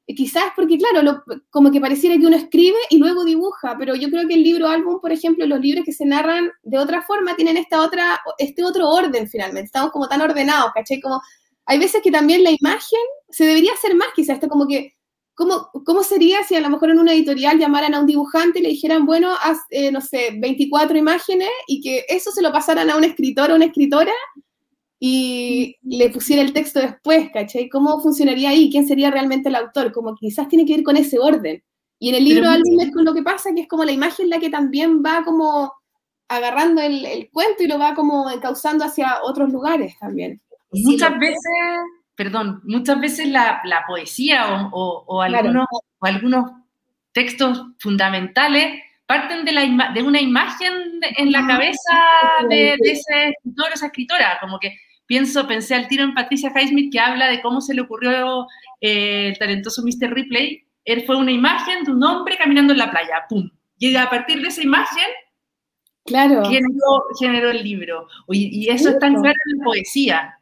[0.06, 4.10] eh, quizás porque, claro, como que pareciera que uno escribe y luego dibuja, pero yo
[4.10, 7.34] creo que el libro álbum, por ejemplo, los libros que se narran de otra forma
[7.36, 9.66] tienen esta otra, este otro orden finalmente.
[9.66, 11.00] Estamos como tan ordenados, ¿cachai?
[11.00, 11.22] Como
[11.70, 14.96] hay veces que también la imagen se debería hacer más, quizás, esto como que,
[15.34, 18.62] ¿cómo, ¿cómo sería si a lo mejor en una editorial llamaran a un dibujante y
[18.62, 22.90] le dijeran, bueno, haz, eh, no sé, 24 imágenes y que eso se lo pasaran
[22.90, 24.12] a un escritor o una escritora
[24.98, 27.68] y le pusiera el texto después, ¿cachai?
[27.68, 28.68] ¿Cómo funcionaría ahí?
[28.68, 29.92] ¿Quién sería realmente el autor?
[29.92, 31.62] Como quizás tiene que ir con ese orden.
[32.00, 34.28] Y en el libro álbum es con lo que pasa, que es como la imagen
[34.28, 35.72] la que también va como
[36.26, 40.42] agarrando el, el cuento y lo va como encauzando hacia otros lugares también.
[40.72, 41.38] Muchas veces,
[42.14, 45.66] perdón, muchas veces la, poesía o, algunos,
[46.00, 46.50] algunos
[47.12, 50.72] textos fundamentales parten de, la de una imagen
[51.16, 52.00] en la cabeza
[52.48, 56.92] de, ese escritor o esa escritora, como que pienso, pensé al tiro en Patricia Highsmith
[56.92, 58.46] que habla de cómo se le ocurrió
[58.80, 60.14] eh, el talentoso Mr.
[60.14, 60.64] Ripley.
[60.84, 63.50] Él fue una imagen de un hombre caminando en la playa, ¡pum!
[63.78, 65.08] Y a partir de esa imagen
[66.04, 66.44] Claro.
[66.44, 68.06] generó, generó el libro.
[68.28, 70.38] Y, y eso es tan claro en la poesía,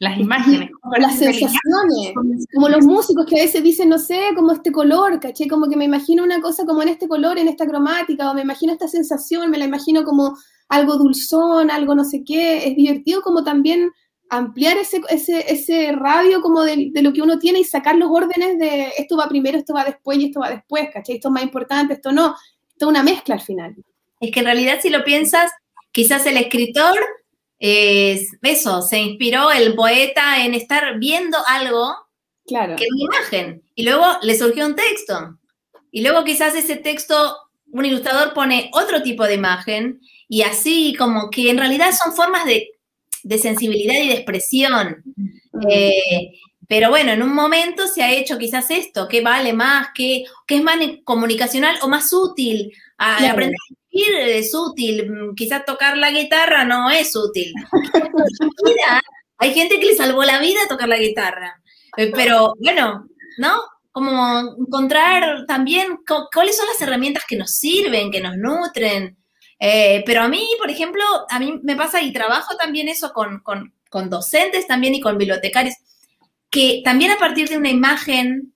[0.00, 0.70] las imágenes.
[0.80, 2.14] como Las sensaciones,
[2.54, 5.46] como los músicos que a veces dicen, no sé, como este color, ¿caché?
[5.46, 8.40] Como que me imagino una cosa como en este color, en esta cromática, o me
[8.40, 10.38] imagino esta sensación, me la imagino como
[10.70, 12.66] algo dulzón, algo no sé qué.
[12.66, 13.90] Es divertido como también
[14.30, 18.10] ampliar ese, ese, ese radio como de, de lo que uno tiene y sacar los
[18.10, 21.16] órdenes de esto va primero, esto va después y esto va después, ¿cachai?
[21.16, 22.36] Esto es más importante, esto no.
[22.70, 23.76] Esto es una mezcla al final.
[24.18, 25.50] Es que en realidad si lo piensas,
[25.92, 26.96] quizás el escritor,
[27.60, 31.94] es eso, se inspiró el poeta en estar viendo algo
[32.46, 32.74] Claro.
[32.76, 35.38] que una imagen y luego le surgió un texto.
[35.92, 37.36] Y luego quizás ese texto,
[37.72, 42.44] un ilustrador pone otro tipo de imagen y así como que en realidad son formas
[42.46, 42.70] de,
[43.22, 45.02] de sensibilidad y de expresión.
[45.68, 46.30] Eh,
[46.66, 50.56] pero bueno, en un momento se ha hecho quizás esto, que vale más, que, que
[50.56, 52.72] es más comunicacional o más útil.
[52.96, 53.32] A- Claro.
[53.32, 53.56] Aprender
[53.90, 57.52] escribir es útil, mm, quizás tocar la guitarra no es útil.
[59.38, 61.60] Hay gente que le salvó la vida tocar la guitarra.
[61.96, 63.06] Eh, Pero bueno,
[63.38, 63.60] ¿no?
[63.92, 69.16] Como encontrar también cu- cuáles son las herramientas que nos sirven, que nos nutren.
[69.58, 73.40] Eh, pero a mí, por ejemplo, a mí me pasa y trabajo también eso con,
[73.40, 75.74] con- con docentes también y con bibliotecarios,
[76.50, 78.54] que también a partir de una imagen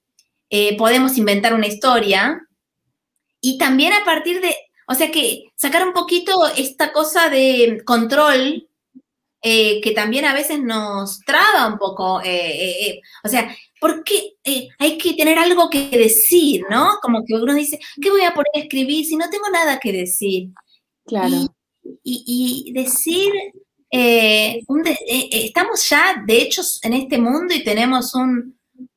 [0.50, 2.40] eh, podemos inventar una historia
[3.40, 4.54] y también a partir de,
[4.88, 8.68] o sea que sacar un poquito esta cosa de control
[9.42, 14.36] eh, que también a veces nos traba un poco, eh, eh, eh, o sea, porque
[14.78, 16.94] hay que tener algo que decir, ¿no?
[17.02, 19.92] Como que uno dice, ¿qué voy a poner a escribir si no tengo nada que
[19.92, 20.48] decir?
[21.06, 21.36] Claro.
[22.02, 23.30] y, y decir,
[23.90, 24.96] eh, un de-
[25.30, 28.53] estamos ya, de hecho, en este mundo y tenemos un-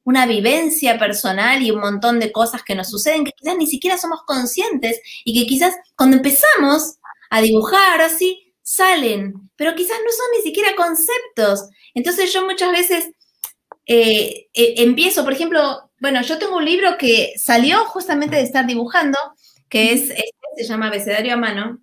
[0.07, 3.97] una vivencia personal y un montón de cosas que nos suceden que quizás ni siquiera
[3.97, 6.95] somos conscientes y que quizás cuando empezamos
[7.29, 11.69] a dibujar así, salen, pero quizás no son ni siquiera conceptos.
[11.93, 13.09] Entonces yo muchas veces
[13.85, 18.65] eh, eh, empiezo, por ejemplo, bueno, yo tengo un libro que salió justamente de estar
[18.65, 19.17] dibujando,
[19.67, 21.81] que es, este, se llama Abecedario a mano,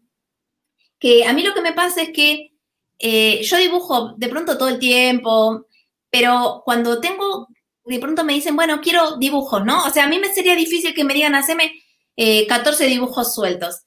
[0.99, 2.53] que a mí lo que me pasa es que
[2.99, 5.67] eh, yo dibujo de pronto todo el tiempo,
[6.09, 7.49] pero cuando tengo,
[7.85, 9.85] de pronto me dicen, bueno, quiero dibujos, ¿no?
[9.85, 11.73] O sea, a mí me sería difícil que me digan, haceme
[12.17, 13.83] eh, 14 dibujos sueltos.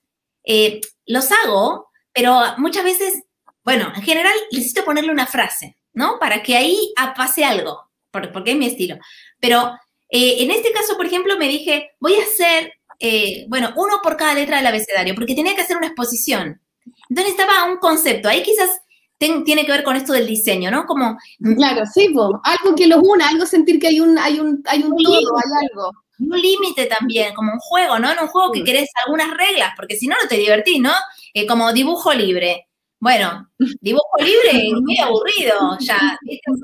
[0.46, 3.24] Eh, los hago, pero muchas veces,
[3.64, 6.20] bueno, en general necesito ponerle una frase, ¿no?
[6.20, 8.98] Para que ahí ah, pase algo, por- porque es mi estilo.
[9.40, 9.72] Pero
[10.10, 14.16] eh, en este caso, por ejemplo, me dije, voy a hacer, eh, bueno, uno por
[14.18, 16.62] cada letra del abecedario, porque tenía que hacer una exposición.
[17.10, 18.70] Entonces estaba un concepto, ahí quizás
[19.18, 20.86] ten- tiene que ver con esto del diseño, ¿no?
[20.86, 21.18] Como
[21.58, 22.40] Claro, sí, po.
[22.44, 25.04] algo que los una, algo sentir que hay un, hay un, hay un Sí.
[25.04, 25.92] todo, hay algo.
[26.20, 28.12] un límite también, como un juego, ¿no?
[28.12, 28.66] En un juego que Mm.
[28.66, 30.92] querés algunas reglas, porque si no, no te divertís, ¿no?
[31.34, 32.68] Eh, como dibujo libre.
[33.00, 33.48] Bueno,
[33.82, 36.00] dibujo libre es muy aburrido, ya.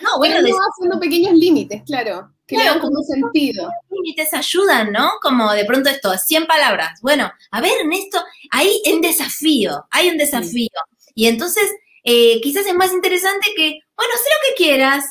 [0.00, 3.68] No, bueno, de haciendo pequeños límites, claro, que le Claro, dan como un sentido.
[3.90, 5.12] límites ayudan, ¿no?
[5.22, 6.98] Como de pronto esto, 100 palabras.
[7.02, 10.68] Bueno, a ver, en esto, hay un desafío, hay un desafío.
[11.14, 11.70] Y entonces,
[12.04, 15.04] eh, quizás es más interesante que, bueno, sé lo que quieras.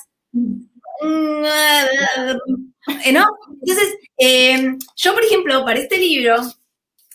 [3.05, 3.25] Eh, ¿No?
[3.61, 6.37] Entonces, eh, yo, por ejemplo, para este libro,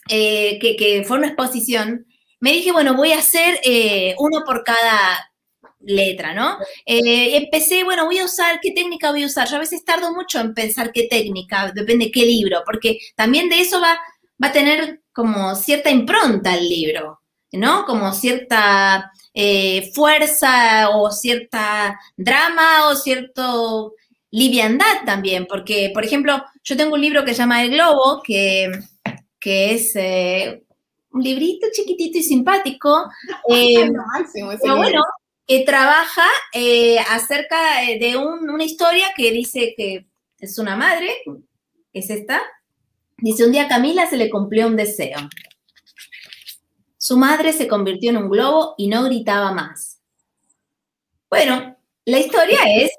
[0.07, 2.05] que, que fue una exposición,
[2.39, 3.59] me dije, bueno, voy a hacer
[4.17, 5.31] uno por cada
[5.79, 6.57] letra, ¿no?
[6.85, 9.47] Empecé, bueno, voy a usar, ¿qué técnica voy a usar?
[9.47, 13.47] Yo a veces tardo mucho en pensar qué técnica, depende de qué libro, porque también
[13.49, 13.99] de eso va,
[14.43, 17.85] va a tener como cierta impronta el libro, ¿no?
[17.85, 23.93] Como cierta eh, fuerza o cierta drama o cierto
[24.31, 28.69] liviandad también, porque, por ejemplo, yo tengo un libro que se llama El Globo, que,
[29.39, 30.61] que es eh,
[31.11, 33.05] un librito chiquitito y simpático,
[33.55, 33.75] eh,
[34.13, 35.01] máximo pero bueno,
[35.47, 37.57] que trabaja eh, acerca
[37.99, 40.05] de un- una historia que dice que
[40.39, 41.09] es una madre,
[41.91, 42.41] que es esta,
[43.17, 45.17] dice, un día a Camila se le cumplió un deseo.
[47.09, 49.99] Su madre se convirtió en un globo y no gritaba más.
[51.27, 52.91] Bueno, la historia es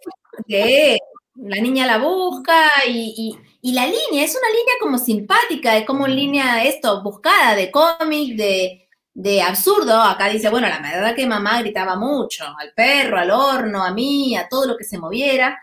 [0.49, 0.99] que
[1.37, 6.65] la niña la busca y, la línea es una línea como simpática, es como línea
[6.65, 10.03] esto, buscada de cómic, de, de absurdo.
[10.03, 14.35] Acá dice, bueno, la verdad que mamá gritaba mucho, al perro, al horno, a mí,
[14.35, 15.57] a todo lo que se moviera.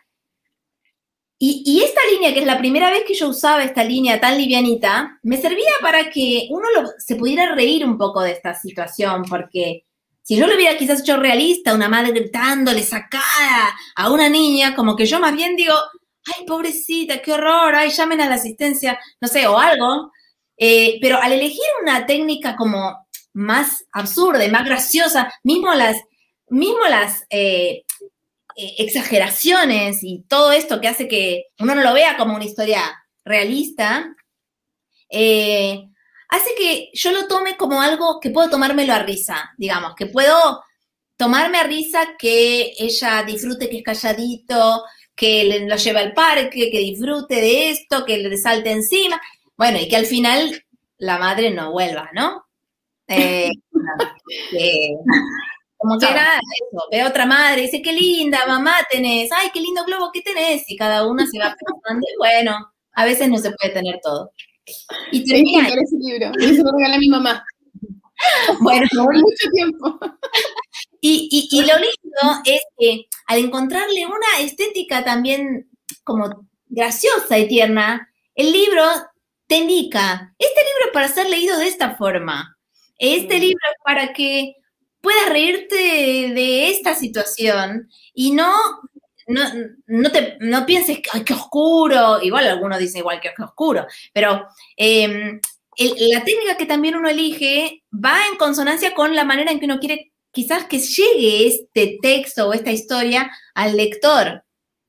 [1.40, 5.20] Y, esta línea, que es la primera vez que yo usaba esta línea tan livianita,
[5.22, 9.86] me servía para que uno se pudiera reír un poco de esta situación, porque
[10.24, 14.96] si yo lo hubiera quizás hecho realista, una madre gritándole sacada a una niña, como
[14.96, 15.76] que yo más bien digo,
[16.26, 20.12] ay, pobrecita, qué horror, ay, llamen a la asistencia, no sé, o algo.
[20.58, 25.98] Eh, pero al elegir una técnica como más absurda y más graciosa, mismo las,
[26.50, 27.84] mismo las eh,
[28.58, 32.82] eh, exageraciones y todo esto que hace que uno no lo vea como una historia
[33.24, 34.14] realista,
[35.10, 40.62] hace que yo lo tome como algo que puedo tomármelo a risa, digamos, que puedo
[41.18, 44.84] tomarme a risa que ella disfrute que es calladito,
[45.16, 49.20] que lo lleve al parque, que disfrute de esto, que le salte encima,
[49.58, 50.64] bueno, y que al final
[51.00, 52.46] la madre no vuelva, ¿no?
[54.52, 54.92] Eh,
[55.78, 59.86] como que era eso, ve otra madre, dice, qué linda mamá tenés, ay, qué lindo
[59.86, 63.52] globo que tenés, y cada una se va pensando, y bueno, a veces no se
[63.52, 64.32] puede tener todo.
[65.12, 65.68] Y termina.
[65.68, 67.46] ese libro, y lo regalé a mi mamá.
[68.62, 70.00] Bueno, mucho tiempo.
[71.02, 75.70] Y, y, lo lindo es que al encontrarle una estética también
[76.04, 78.84] como graciosa y tierna, el libro
[79.46, 82.58] te indica, este libro es para ser leído de esta forma,
[82.98, 83.42] este mm.
[83.42, 84.56] libro es para que
[85.02, 88.54] puedas reírte de, esta situación y no,
[89.28, 95.40] no, te, no pienses, ay, qué oscuro, igual algunos dicen igual que, oscuro, pero em,
[95.78, 99.80] la técnica que también uno elige va en consonancia con la manera en que uno
[99.80, 104.44] quiere quizás que llegue este texto o esta historia al lector.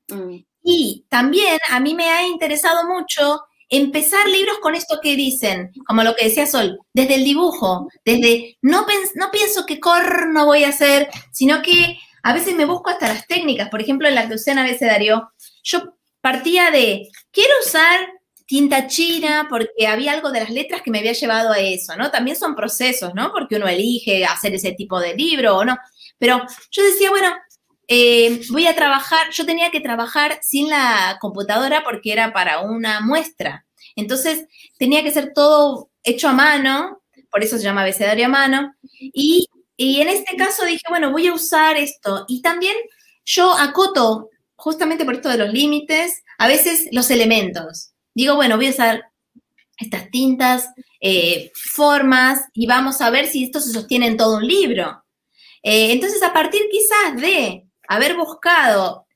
[0.09, 0.43] Mm.
[0.61, 6.03] Y también a mí me ha interesado mucho empezar libros con esto que dicen, como
[6.03, 10.69] lo que decía Sol, desde el dibujo, desde no, no pienso qué corno voy a
[10.69, 13.69] hacer, sino que a veces me busco hasta las técnicas.
[13.69, 15.31] Por ejemplo, en la que a veces Darío,
[15.63, 18.09] yo partía de, quiero usar
[18.45, 22.09] tinta china porque había algo de las letras que me había llevado a eso, ¿no?
[22.09, 23.31] También son procesos, ¿no?
[23.31, 25.77] Porque uno elige hacer ese tipo de libro o no.
[26.17, 27.29] Pero yo decía, bueno,
[27.91, 33.01] eh, voy a trabajar, yo tenía que trabajar sin la computadora porque era para una
[33.01, 33.65] muestra.
[33.95, 34.45] Entonces
[34.77, 38.75] tenía que ser todo hecho a mano, por eso se llama abecedario a mano.
[38.91, 42.25] Y, y en este caso dije, bueno, voy a usar esto.
[42.27, 42.75] Y también
[43.25, 47.93] yo acoto, justamente por esto de los límites, a veces los elementos.
[48.13, 49.03] Digo, bueno, voy a usar
[49.77, 50.69] estas tintas,
[51.01, 55.03] eh, formas, y vamos a ver si esto se sostiene en todo un libro.
[55.63, 59.07] Eh, entonces, a partir quizás de haber buscado,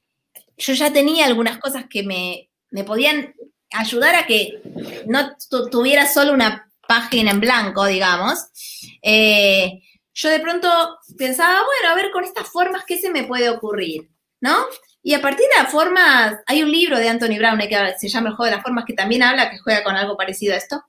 [0.58, 2.50] yo ya tenía algunas cosas que me,
[2.84, 3.34] podían
[3.72, 4.62] ayudar a que
[5.06, 5.36] no
[5.72, 8.40] tuviera solo una página en blanco, digamos.
[9.02, 9.80] Eh,
[10.14, 10.70] yo de pronto
[11.18, 14.10] pensaba, bueno, a ver, con estas formas, ¿qué se me puede ocurrir?
[14.42, 14.66] ¿No?
[15.04, 18.30] Y a partir de las formas, hay un libro de Anthony Brown que se llama
[18.30, 20.84] El juego de las formas, que también habla, que juega con algo parecido a esto.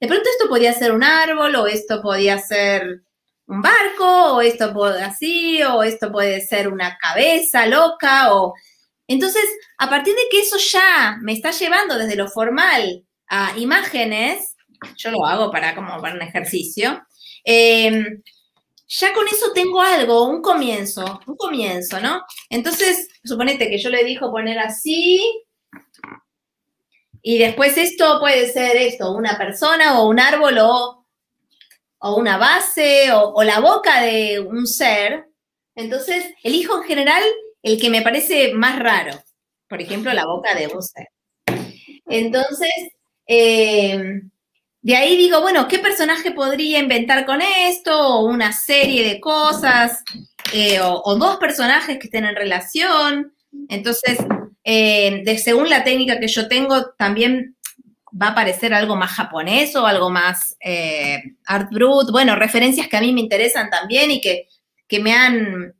[0.00, 3.02] De pronto esto podía ser un árbol, o esto podía ser
[3.48, 8.54] un barco, o esto puede así, o esto puede ser una cabeza loca, o...
[9.06, 9.44] Entonces,
[9.78, 14.54] a partir de que eso ya me está llevando desde lo formal a imágenes,
[14.96, 17.02] yo lo hago para como para un ejercicio,
[17.42, 18.22] em,
[18.86, 22.22] ya con eso tengo algo, un comienzo, un comienzo, ¿no?
[22.50, 25.20] Entonces, suponete que yo le dijo poner así,
[27.22, 31.06] y después esto puede ser esto, una persona o un árbol o
[31.98, 35.26] o una base o, la boca de un ser,
[35.74, 37.22] entonces elijo en general
[37.62, 39.12] el que me parece más raro.
[39.68, 41.08] Por ejemplo, la boca de un ser.
[42.06, 42.72] Entonces,
[43.26, 44.22] eh,
[44.80, 47.94] de ahí digo, bueno, ¿qué personaje podría inventar con esto?
[47.94, 50.02] O una serie de cosas,
[50.52, 53.34] eh, o, dos personajes que estén en relación.
[53.68, 54.18] Entonces,
[54.64, 57.56] eh, de, según la técnica que yo tengo, también
[58.12, 62.96] va a aparecer algo más japonés o algo más eh, art brut, bueno, referencias que
[62.96, 64.48] a mí me interesan también y que,
[65.00, 65.74] me han,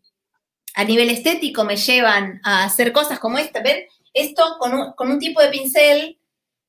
[0.75, 3.85] a nivel estético, me llevan a hacer cosas como esta, ¿ven?
[4.13, 6.19] Esto con un, tipo de pincel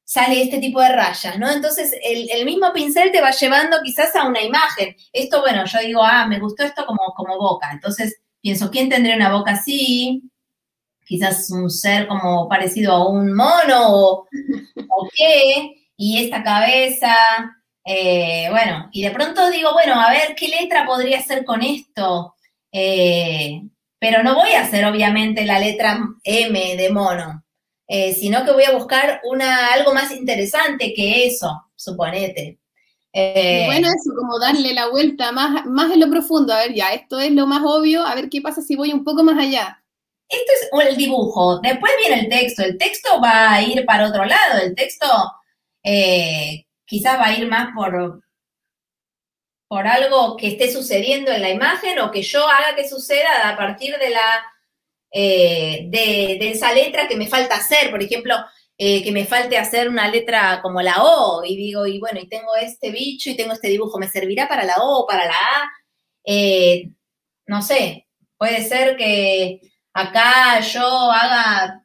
[0.03, 1.49] sale este tipo de rayas, ¿no?
[1.51, 4.95] Entonces, el, el, mismo pincel te va llevando quizás a una imagen.
[5.13, 7.69] Esto, bueno, yo digo, ah, me gustó esto como, como boca.
[7.71, 10.23] Entonces, pienso, ¿quién tendría una boca así?
[11.09, 14.27] Quizás un ser como parecido a un mono o,
[15.15, 17.15] qué, y esta cabeza,
[17.83, 22.35] eh, bueno, y de pronto digo, bueno, a ver, ¿qué letra podría ser con esto?
[22.71, 23.59] Eh,
[23.97, 27.43] pero no voy a hacer obviamente la letra M de mono,
[27.87, 32.59] eh, sino que voy a buscar una, algo más interesante que eso, suponete.
[33.11, 37.17] bueno, eso, como darle la vuelta más, más en lo profundo, a ver, ya, esto
[37.19, 39.79] es lo más obvio, a ver qué pasa si voy un poco más allá.
[40.29, 41.59] Esto es el dibujo.
[41.59, 42.63] Después viene el texto.
[42.63, 44.61] El texto va a ir para otro lado.
[44.61, 45.07] El texto
[45.83, 48.23] eh, quizás va a ir más por,
[49.67, 53.57] por algo que esté sucediendo en la imagen o que yo haga que suceda a
[53.57, 54.45] partir de la
[55.11, 57.89] eh, de, esa letra que me falta hacer.
[57.89, 58.35] Por ejemplo,
[58.77, 62.29] eh, que me falte hacer una letra como la O y digo, y bueno, y
[62.29, 65.33] tengo este bicho y tengo este dibujo, ¿me servirá para la O o para la
[65.33, 65.69] A?
[67.47, 68.07] No sé,
[68.37, 69.59] puede ser que
[69.93, 71.83] acá yo haga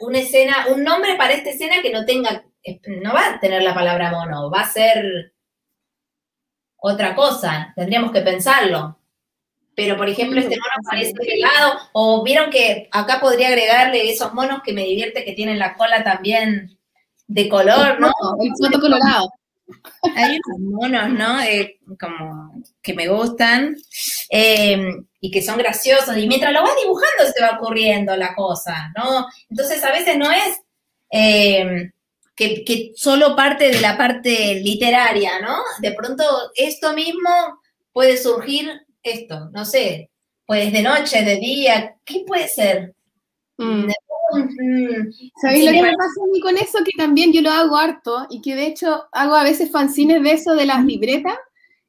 [0.00, 2.44] una escena, un nombre para esta escena que no tenga,
[3.02, 5.32] no va a tener la palabra mono, va a ser
[6.76, 8.98] otra cosa, tendríamos que pensarlo.
[9.74, 14.62] Pero, por ejemplo, este mono parece pelado, o vieron que acá podría agregarle esos monos
[14.62, 16.78] que me divierte que tienen la cola también
[17.26, 18.10] de color, ¿no?
[18.40, 19.30] El foto colorado.
[20.14, 21.40] Hay unos monos, ¿no?
[21.42, 23.76] Eh, como que me gustan
[24.30, 24.78] eh,
[25.20, 26.16] y que son graciosos.
[26.16, 29.26] Y mientras lo vas dibujando se va ocurriendo la cosa, ¿no?
[29.50, 30.60] Entonces a veces no es
[31.10, 31.90] eh,
[32.34, 35.58] que, que, solo parte de la parte literaria, ¿no?
[35.80, 37.30] De pronto esto mismo
[37.92, 38.70] puede surgir
[39.02, 40.10] esto, no sé,
[40.46, 42.95] pues de noche, de día, ¿qué puede ser?
[43.58, 43.86] Mm.
[44.32, 46.78] Mm, ¿Sabéis lo que me pasa a mí con eso?
[46.84, 50.32] Que también yo lo hago harto y que de hecho hago a veces fanzines de
[50.32, 51.38] eso de las libretas,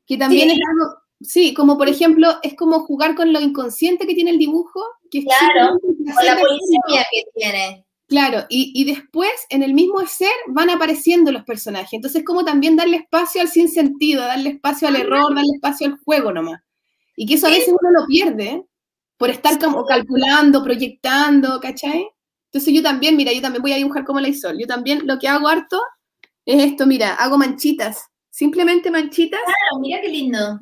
[0.06, 4.16] que también es algo, sí, como por ejemplo, es como jugar con lo inconsciente que
[4.16, 4.82] tiene el dibujo.
[5.10, 7.84] Que claro, con la policía que tiene.
[8.08, 11.92] Claro, y, y, después en el mismo ser van apareciendo los personajes.
[11.92, 16.32] Entonces, como también darle espacio al sinsentido, darle espacio al error, darle espacio al juego
[16.32, 16.62] nomás.
[17.18, 18.64] Y que eso a veces uno lo pierde
[19.18, 22.08] por estar como calculando, proyectando, ¿cachai?
[22.46, 24.58] Entonces yo también, mira, yo también voy a dibujar como la Isol.
[24.58, 25.82] Yo también lo que hago harto
[26.46, 28.06] es esto, mira, hago manchitas.
[28.30, 29.40] Simplemente manchitas.
[29.42, 30.60] Claro, mira qué lindo.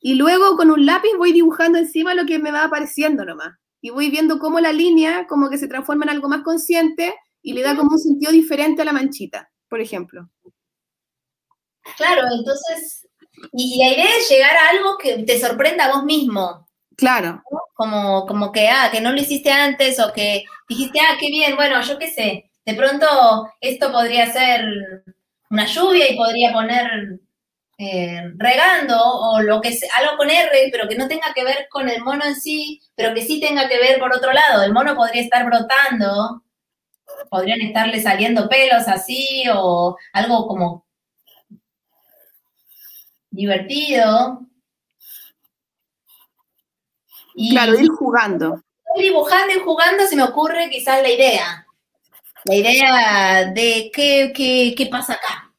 [0.00, 3.56] Y luego con un lápiz voy dibujando encima lo que me va apareciendo nomás.
[3.80, 7.52] Y voy viendo cómo la línea como que se transforma en algo más consciente y
[7.52, 10.28] le da como un sentido diferente a la manchita, por ejemplo.
[11.96, 13.08] Claro, entonces,
[13.52, 16.68] y la idea es llegar a algo que te sorprenda a vos mismo.
[16.96, 17.42] Claro.
[17.74, 21.56] Como, como que, ah, que no lo hiciste antes o que dijiste, ah, qué bien,
[21.56, 23.06] bueno, yo qué sé, de pronto
[23.60, 24.64] esto podría ser
[25.50, 27.18] una lluvia y podría poner
[27.78, 31.66] eh, regando o lo que sea, algo con R, pero que no tenga que ver
[31.70, 34.62] con el mono en sí, pero que sí tenga que ver por otro lado.
[34.62, 36.42] El mono podría estar brotando,
[37.30, 40.86] podrían estarle saliendo pelos así o algo como
[43.30, 44.46] divertido.
[47.50, 48.62] Claro, ir jugando.
[48.96, 51.66] Ir dibujando y jugando se me ocurre quizás la idea.
[52.44, 55.52] La idea de qué, qué, qué pasa acá.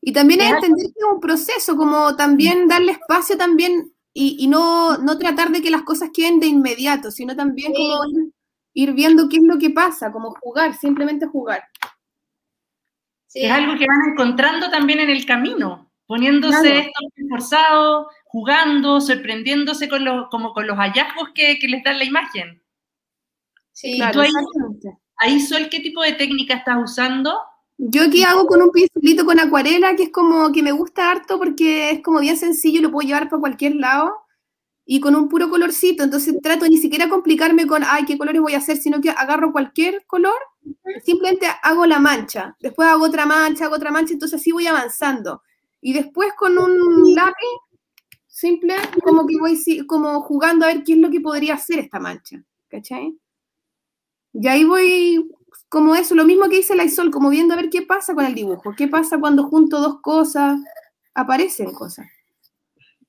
[0.00, 4.98] Y también es entender que es un proceso, como también darle espacio también y, no,
[4.98, 8.04] no, tratar de que las cosas queden de inmediato, sino también como
[8.72, 11.64] ir, viendo qué es lo que pasa, como jugar, simplemente jugar.
[13.32, 20.28] Es algo que van encontrando también en el camino, poniéndose esforzado, jugando, sorprendiéndose con los,
[20.28, 22.60] como con los hallazgos que, les dan la imagen.
[23.70, 24.30] Sí, claro, ahí,
[25.18, 27.32] ahí, Sol, ¿qué tipo de técnica estás usando?
[27.78, 31.38] Yo aquí hago con un pincelito con acuarela, que es como que me gusta harto
[31.38, 34.12] porque es como bien sencillo, lo puedo llevar para cualquier lado
[34.84, 36.02] y con un puro colorcito.
[36.02, 39.52] Entonces trato ni siquiera complicarme con, ay, qué colores voy a hacer, sino que agarro
[39.52, 40.40] cualquier color,
[41.04, 45.42] simplemente hago la mancha, después hago otra mancha, hago otra mancha, entonces así voy avanzando.
[45.80, 47.63] Y después con un lápiz
[48.34, 48.74] simple,
[49.04, 49.56] como que voy
[49.86, 53.16] como jugando a ver qué es lo que podría hacer esta mancha, ¿cachai?
[54.32, 55.30] Y ahí voy
[55.68, 58.26] como eso, lo mismo que dice la Isol, como viendo a ver qué pasa con
[58.26, 60.58] el dibujo, qué pasa cuando junto dos cosas,
[61.14, 62.06] aparecen cosas.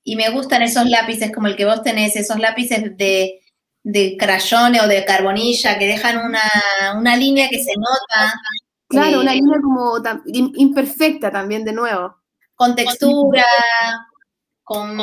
[0.04, 3.40] Y me gustan esos lápices como el que vos tenés, esos lápices de,
[3.82, 8.32] de crayones o de carbonilla que dejan una, línea que se nota.
[8.86, 9.96] Claro, una eh, línea como
[10.54, 12.16] imperfecta también, de nuevo.
[12.54, 13.44] Con textura,
[14.66, 14.98] con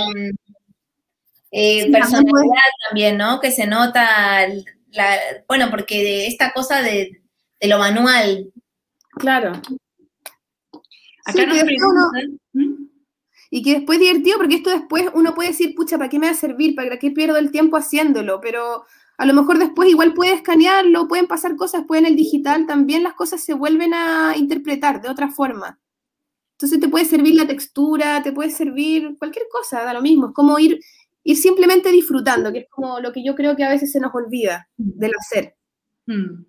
[1.51, 3.39] eh, personalidad también, ¿no?
[3.39, 4.45] Que se nota,
[4.91, 7.21] la, bueno, porque esta cosa de,
[7.61, 8.51] de lo manual.
[9.11, 9.53] Claro.
[11.25, 11.45] Acá
[12.51, 12.87] ¿Mm?
[13.49, 16.25] Y que después es divertido, porque esto después uno puede decir, pucha, ¿para qué me
[16.25, 16.75] va a servir?
[16.75, 18.41] ¿Para qué pierdo el tiempo haciéndolo?
[18.41, 18.83] Pero
[19.17, 23.03] a lo mejor después igual puede escanearlo, pueden pasar cosas, después en el digital también
[23.03, 25.79] las cosas se vuelven a interpretar de otra forma.
[26.63, 30.27] Entonces te puede servir la textura, te puede servir cualquier cosa, da lo mismo.
[30.27, 30.79] Es como ir,
[31.23, 34.15] ir simplemente disfrutando, que es como lo que yo creo que a veces se nos
[34.15, 35.55] olvida del hacer.
[36.05, 36.43] Mm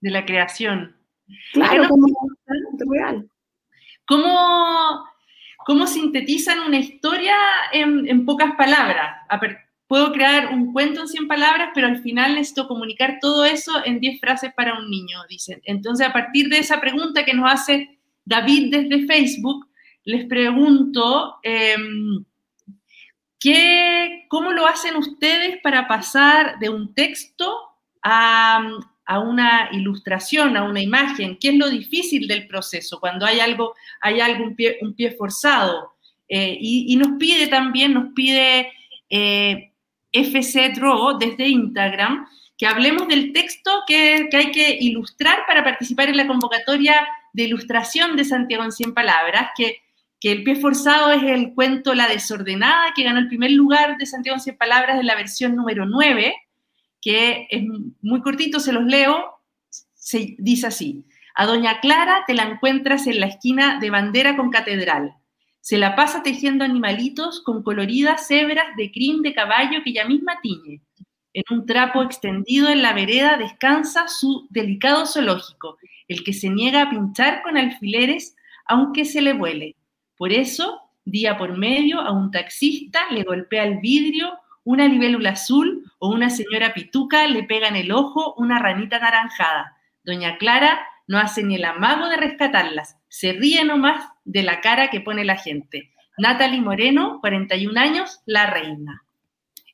[0.00, 0.96] de la creación.
[1.52, 2.06] Claro, como
[2.92, 3.28] real.
[4.06, 5.04] ¿Cómo,
[5.64, 7.34] ¿Cómo, sintetizan una historia
[7.72, 9.16] en, pocas palabras?
[9.88, 14.00] Puedo crear un cuento en 100 palabras, pero al final necesito comunicar todo eso en
[14.00, 15.60] 10 frases para un niño, dicen.
[15.64, 17.95] Entonces, a partir de esa pregunta que nos hace
[18.26, 19.66] David desde Facebook,
[20.04, 22.24] les pregunto, em,
[24.28, 27.56] ¿cómo lo hacen ustedes para pasar de un texto
[28.02, 28.68] a,
[29.24, 31.38] una ilustración, a una imagen?
[31.40, 35.94] ¿Qué es lo difícil del proceso cuando hay algo, hay algo un, pie, forzado?
[36.28, 38.72] Eh, y, nos pide también, nos pide
[39.08, 39.72] eh,
[40.10, 42.26] FC Draw desde Instagram,
[42.58, 47.06] que hablemos del texto que, hay que ilustrar para participar en la convocatoria
[47.36, 49.82] de ilustración de Santiago en 100 palabras, que,
[50.18, 54.06] que, el pie forzado es el cuento La desordenada, que ganó el primer lugar de
[54.06, 56.34] Santiago en 100 palabras en la versión número 9,
[57.02, 57.62] que es
[58.00, 59.38] muy cortito, se los leo,
[59.94, 61.04] se dice así.
[61.34, 65.14] A Doña Clara te la encuentras en la esquina de Bandera con Catedral.
[65.60, 70.40] Se la pasa tejiendo animalitos con coloridas hebras de crin de caballo que ella misma
[70.40, 70.80] tiñe.
[71.34, 75.76] En un trapo extendido en la vereda descansa su delicado zoológico,
[76.08, 78.36] el que se niega a pinchar con alfileres
[78.66, 79.76] aunque se le vuele.
[80.16, 85.84] Por eso, día por medio, a un taxista le golpea el vidrio una libélula azul
[86.00, 89.76] o una señora pituca le pega en el ojo una ranita naranjada.
[90.02, 94.90] Doña Clara no hace ni el amago de rescatarlas, se ríe nomás de la cara
[94.90, 95.92] que pone la gente.
[96.18, 99.04] Natalie Moreno, 41 años, la reina.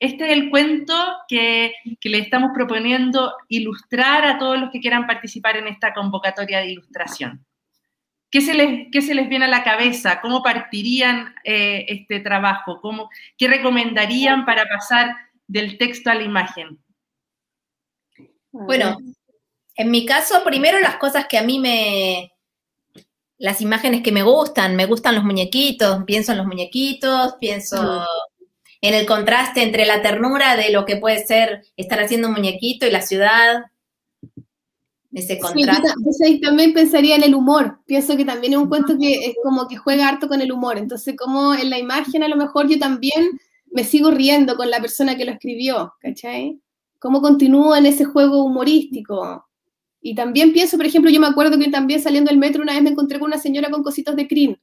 [0.02, 0.94] Este es el cuento
[1.28, 6.72] que, le estamos proponiendo ilustrar a todos los que quieran participar en esta convocatoria de
[6.72, 7.46] ilustración.
[8.28, 10.20] ¿Qué se les, se les viene a la cabeza?
[10.20, 12.80] ¿Cómo partirían eh, este trabajo?
[12.80, 15.14] ¿Cómo, ¿Qué recomendarían para pasar
[15.46, 16.82] del texto a la imagen?
[18.50, 18.98] Bueno,
[19.76, 22.32] en mi caso, primero las cosas que a mí me,
[23.38, 28.04] las imágenes que me gustan, me gustan los muñequitos, pienso en los muñequitos, pienso
[28.82, 32.84] en el contraste entre la ternura de lo que puede ser estar haciendo un muñequito
[32.84, 33.66] y la ciudad.
[35.12, 35.88] Ese contraste.
[36.20, 37.78] Sí, también pensaría en el humor.
[37.86, 40.78] Pienso que también es un cuento que es como que juega harto con el humor.
[40.78, 43.30] Entonces, como en la imagen a lo mejor yo también
[43.70, 46.60] me sigo riendo con la persona que lo escribió, ¿cachai?
[46.98, 49.46] ¿Cómo continúa en ese juego humorístico?
[50.00, 52.82] Y también pienso, por ejemplo, yo me acuerdo que también saliendo del metro una vez
[52.82, 54.58] me encontré con una señora con cositos de crin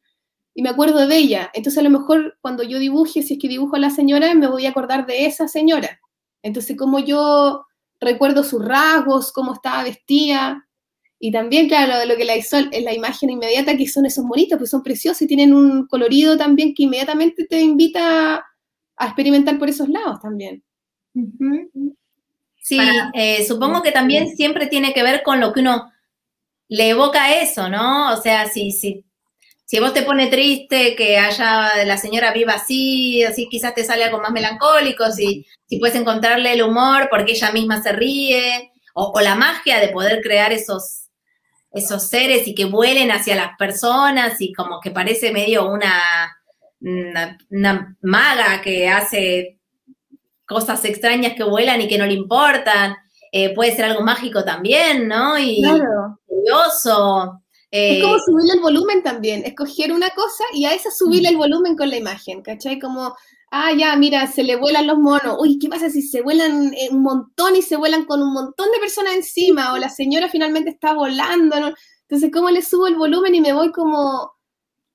[0.53, 1.49] y me acuerdo de ella.
[1.53, 4.47] Entonces a lo mejor cuando yo dibuje, si es que dibujo a la señora, me
[4.47, 5.99] voy a acordar de esa señora.
[6.41, 7.65] Entonces como yo
[7.99, 10.65] recuerdo sus rasgos, cómo estaba vestida.
[11.19, 14.57] Y también, claro, lo que la hizo es la imagen inmediata que son esos monitos,
[14.57, 18.45] pues son preciosos y tienen un colorido también que inmediatamente te invita
[18.95, 20.63] a experimentar por esos lados también.
[22.61, 22.79] Sí,
[23.13, 25.91] eh, supongo que también siempre tiene que ver con lo que uno
[26.69, 28.13] le evoca eso, ¿no?
[28.13, 29.03] O sea, si, si
[29.69, 34.03] si vos te pone triste que haya la señora viva así, así quizás te sale
[34.03, 39.13] algo más melancólico, si, si puedes encontrarle el humor porque ella misma se ríe, o,
[39.21, 41.09] la magia de poder crear esos,
[41.71, 46.35] esos seres y que vuelen hacia las personas y como que parece medio una,
[46.81, 49.59] una, maga que hace
[50.47, 52.95] cosas extrañas que vuelan y que no le importan.
[53.31, 55.37] Eh, puede ser algo mágico también, ¿no?
[55.37, 55.61] Y
[56.25, 61.29] curioso es como eh, subirle el volumen también, escoger una cosa y a esa subirle
[61.29, 61.31] mm.
[61.31, 62.79] el volumen con la imagen, ¿cachai?
[62.79, 63.15] Como,
[63.51, 67.03] ah, ya, mira, se le vuelan los monos, uy, ¿qué pasa si se vuelan un
[67.03, 69.73] montón y se vuelan con un montón de personas encima?
[69.73, 71.73] O la señora finalmente está volando, ¿no?
[72.01, 74.31] Entonces, ¿cómo le subo el volumen y me voy como...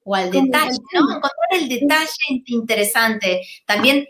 [0.06, 1.00] O al detalle, ¿no?
[1.00, 3.40] Encontrar el detalle interesante.
[3.66, 4.04] También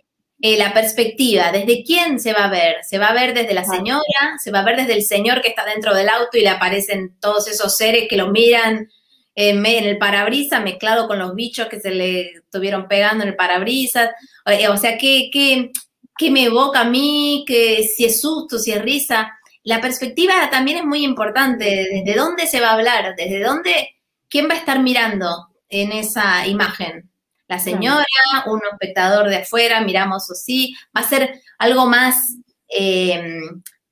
[0.46, 2.84] eh, la perspectiva, ¿desde quién se va a ver?
[2.84, 4.36] ¿Se va a ver desde la señora?
[4.38, 7.16] ¿Se va a ver desde el señor que está dentro del auto y le aparecen
[7.18, 8.90] todos esos seres que lo miran
[9.34, 14.10] en el parabrisas mezclado con los bichos que se le estuvieron pegando en el parabrisas?
[14.44, 15.70] Eh, o sea, ¿qué, qué,
[16.18, 17.46] qué me evoca a mí?
[17.48, 19.32] que si es susto, si es risa?
[19.62, 21.64] La perspectiva también es muy importante.
[21.90, 23.14] ¿Desde dónde se va a hablar?
[23.16, 23.96] ¿Desde dónde?
[24.28, 27.13] ¿Quién va a estar mirando en esa imagen?
[27.54, 28.04] La señora,
[28.46, 32.36] un espectador de afuera, miramos o sí, va a ser algo más
[32.68, 33.40] eh,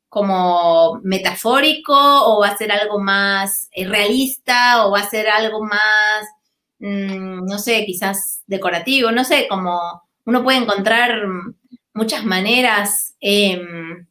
[0.08, 5.62] como metafórico o va a ser algo más eh, realista o va a ser algo
[5.62, 6.26] más,
[6.80, 11.22] mm, no sé, quizás decorativo, no sé, como uno puede encontrar
[11.94, 13.14] muchas maneras.
[13.20, 14.06] Em,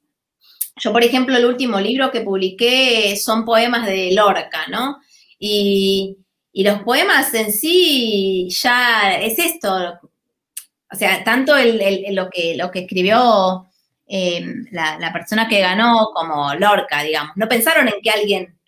[0.78, 4.98] yo, por ejemplo, el último libro que publiqué son poemas de Lorca, ¿no?
[5.38, 6.18] Y
[6.54, 10.00] y los poemas en sí ya es esto.
[10.92, 13.68] O sea, tanto lo, que, lo que escribió
[14.08, 17.32] em, la, persona que ganó como Lorca, digamos.
[17.38, 18.60] No pensaron en que alguien,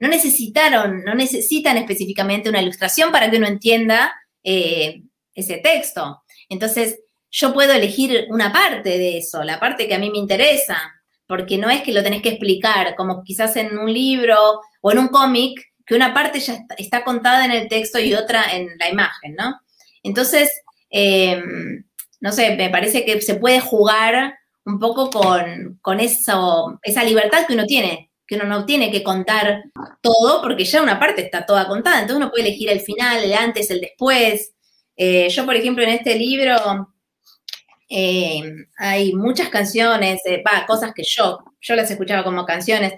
[0.00, 4.12] no necesitaron, no necesitan específicamente una ilustración para que uno entienda
[4.42, 5.02] eh,
[5.34, 6.22] ese texto.
[6.48, 6.98] Entonces,
[7.30, 10.80] yo puedo elegir una parte de eso, la parte que a mí me interesa,
[11.26, 14.36] porque no es que lo tenés que explicar, como quizás en un libro
[14.80, 18.44] o en un cómic, que una parte ya está, contada en el texto y otra
[18.52, 19.58] en la imagen, ¿no?
[20.02, 20.50] Entonces,
[20.90, 21.84] em,
[22.20, 27.46] no sé, me parece que se puede jugar un poco con, con eso, esa libertad
[27.46, 29.64] que uno tiene, que uno no tiene que contar
[30.02, 33.32] todo, porque ya una parte está toda contada, entonces uno puede elegir el final, el
[33.32, 34.52] antes, el después.
[34.94, 36.94] Eh, yo, por ejemplo, en este libro
[37.88, 38.42] eh,
[38.76, 42.94] hay muchas canciones, eh, cosas que yo, yo las escuchaba como canciones,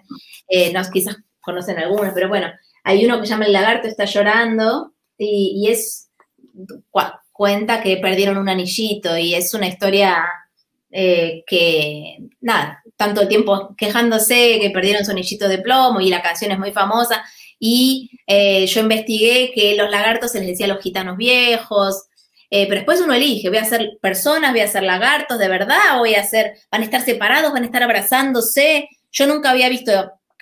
[0.75, 2.49] no, quizás conocen algunas, pero bueno,
[2.85, 6.11] hay uno que se llama El lagarto está llorando y, es,
[7.33, 10.25] cuenta que perdieron un anillito y es una historia
[10.91, 16.59] que, nada, tanto tiempo quejándose que perdieron su anillito de plomo y la canción es
[16.59, 17.25] muy famosa.
[17.59, 22.05] Y eh, yo investigué que los lagartos se les decía a los gitanos viejos,
[22.51, 25.99] eh, pero después uno elige, voy a ser personas, voy a ser lagartos de verdad,
[25.99, 28.89] voy a ser, van a estar separados, van a estar abrazándose.
[29.13, 29.93] Yo nunca había visto,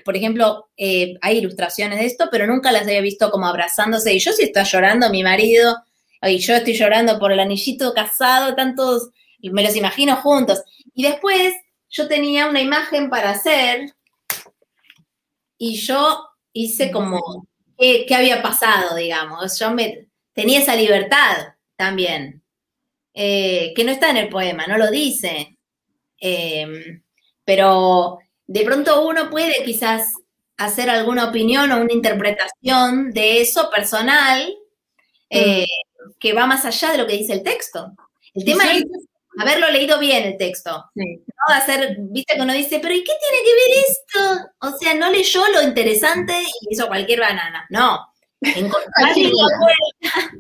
[0.05, 4.15] por ejemplo, eh, hay ilustraciones de esto, pero nunca las había visto como abrazándose.
[4.15, 5.77] Y yo si está llorando mi marido,
[6.23, 10.63] y yo estoy llorando por el anillito casado, tantos, me los imagino juntos.
[10.95, 11.55] Y después
[11.89, 13.95] yo tenía una imagen para hacer
[15.57, 17.47] y yo hice como
[17.77, 19.59] qué, había pasado, digamos.
[19.59, 22.43] Yo me, tenía esa libertad también,
[23.15, 25.57] eh, que no está en el poema, no lo dice.
[26.21, 27.03] Em,
[27.45, 28.19] pero
[28.49, 30.15] de pronto uno puede quizás
[30.57, 34.53] hacer alguna opinión o una interpretación de eso personal
[35.31, 35.67] eh,
[36.19, 37.93] que va más allá de lo que dice el texto.
[38.35, 38.85] El tema es
[39.39, 40.85] haberlo leído bien el texto.
[40.95, 44.51] No hacer, viste que uno dice, pero ¿y qué tiene que ver esto?
[44.61, 47.67] O sea, no leyó lo interesante y hizo cualquier banana.
[47.71, 48.09] No.
[48.41, 50.31] Encontrar una vuelta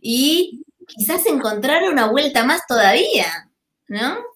[0.00, 3.50] y quizás encontrar una vuelta más todavía,
[3.88, 4.31] ¿no?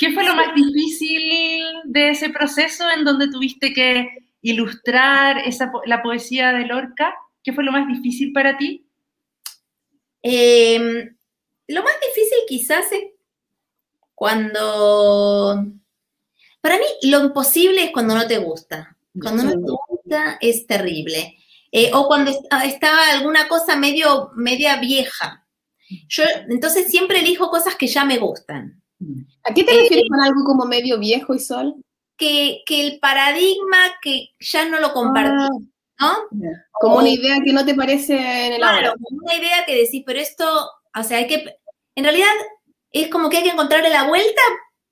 [0.00, 4.08] ¿Qué fue lo más difícil de ese proceso en donde tuviste que
[4.40, 7.14] ilustrar esa, la poesía de Lorca?
[7.44, 8.86] ¿Qué fue lo más difícil para ti?
[10.22, 11.14] Em,
[11.68, 13.02] lo más difícil quizás es
[14.14, 15.66] cuando...
[16.62, 18.96] Para mí lo imposible es cuando no te gusta.
[19.20, 21.36] Cuando no te gusta es terrible.
[21.70, 22.32] Eh, o cuando
[22.64, 25.46] está alguna cosa medio, media vieja.
[26.08, 28.79] Yo entonces siempre elijo cosas que ya me gustan.
[29.44, 31.74] ¿A qué te refieres con algo como medio viejo y sol?
[32.16, 36.50] Que, el paradigma que ya no lo compartí, ah, ¿no?
[36.72, 40.02] Como una idea que no te parece en el Claro, como una idea que decís,
[40.04, 41.56] pero esto, o sea, hay que,
[41.94, 42.28] en realidad
[42.92, 44.42] es como que hay que encontrarle la vuelta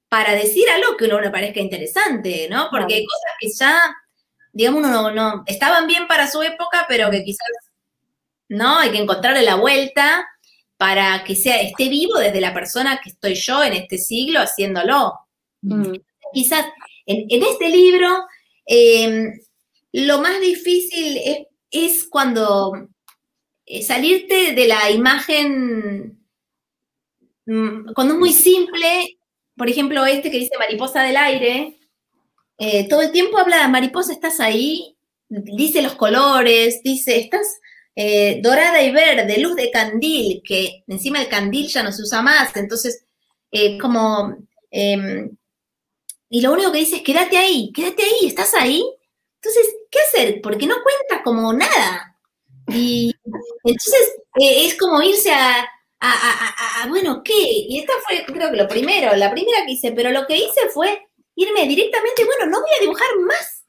[0.08, 2.68] para decir algo que uno le parezca interesante, ¿no?
[2.70, 3.96] Porque hay cosas que ya,
[4.52, 7.48] digamos, uno no, estaban bien para su época, pero que quizás,
[8.48, 8.78] ¿no?
[8.78, 10.26] Hay que encontrarle la vuelta
[10.78, 15.12] para que sea, esté vivo desde la persona que estoy yo en este siglo haciéndolo.
[15.60, 15.96] Mm.
[16.32, 16.64] Quizás
[17.04, 18.08] en, este libro,
[18.64, 19.38] em,
[19.92, 21.38] lo más difícil es,
[21.70, 22.88] es cuando
[23.66, 26.18] eh, salirte de la imagen
[27.48, 29.18] Mm, cuando es muy simple,
[29.56, 31.78] por ejemplo, este que dice mariposa del aire,
[32.58, 34.98] eh, todo el tiempo habla de mariposa, estás ahí,
[35.30, 37.58] dice los colores, dice, estás
[38.00, 42.22] eh, dorada y verde, luz de candil, que encima el candil ya no se usa
[42.22, 43.04] más, entonces,
[43.50, 44.36] eh, como,
[44.70, 45.36] em,
[46.28, 48.84] y lo único que dice es, quédate ahí, quédate ahí, estás ahí.
[49.42, 50.40] Entonces, ¿qué hacer?
[50.40, 52.16] Porque no cuenta como nada.
[52.68, 53.12] Y
[53.64, 55.68] entonces es como irse a,
[56.88, 57.34] bueno, ¿qué?
[57.36, 60.68] Y esta fue, creo que lo primero, la primera que hice, pero lo que hice
[60.72, 63.64] fue irme directamente, bueno, no voy a dibujar más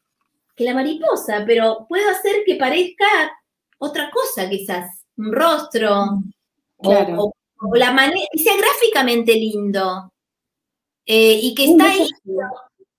[0.56, 3.08] que la mariposa, pero puedo hacer que parezca
[3.80, 6.22] otra cosa quizás, un rostro,
[6.78, 7.32] o,
[7.74, 10.14] la manera, que sea gráficamente lindo,
[11.06, 12.08] eh, y que está ahí,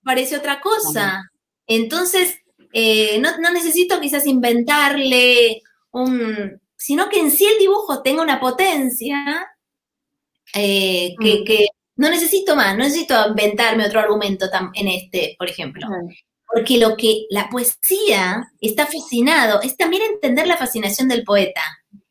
[0.03, 1.31] parece otra cosa.
[1.65, 2.37] Entonces,
[2.73, 5.61] eh, no, no necesito quizás inventarle
[5.91, 9.47] un, sino que en sí el dibujo tenga una potencia
[10.55, 11.43] eh, mm.
[11.45, 11.67] que,
[11.97, 15.87] no necesito más, no necesito inventarme otro argumento en este, por ejemplo.
[16.53, 21.61] Porque lo que la poesía está fascinado es también entender la fascinación del poeta.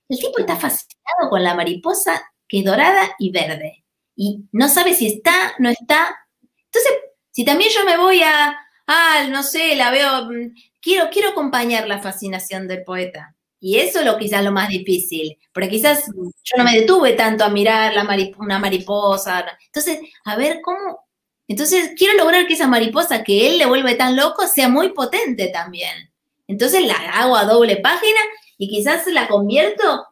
[0.08, 3.84] El tipo está fascinado con la mariposa que es dorada y verde.
[4.16, 6.16] Y no sabe si está, no está.
[6.64, 6.92] Entonces,
[7.30, 11.86] si también yo me voy a, ah, no sé, la veo, mm, quiero, quiero acompañar
[11.86, 13.36] la fascinación del poeta.
[13.60, 17.44] Y eso es lo quizás lo más difícil, porque quizás yo no me detuve tanto
[17.44, 19.46] a mirar la una mariposa.
[19.66, 21.09] Entonces, a ver cómo...
[21.50, 25.48] Entonces, quiero lograr que esa mariposa que él le vuelve tan loco sea muy potente
[25.48, 26.08] también.
[26.46, 28.20] Entonces la hago a doble página
[28.56, 30.06] y quizás la convierto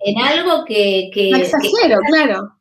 [0.00, 1.08] en algo que...
[1.10, 2.58] que, exagero, claro.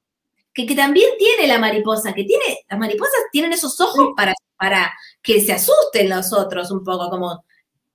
[0.54, 4.94] Que, que, también tiene la mariposa, que tiene, las mariposas tienen esos ojos para, para
[5.22, 7.44] que se asusten los otros un poco, como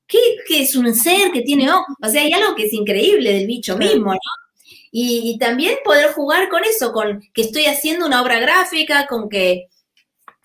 [0.06, 0.18] ¿qué,
[0.50, 1.96] es un ser que tiene ojos?
[2.02, 4.20] O sea, hay algo que es increíble del bicho mismo, ¿no?
[4.92, 9.30] Y, y, también poder jugar con eso, con que estoy haciendo una obra gráfica, con
[9.30, 9.68] que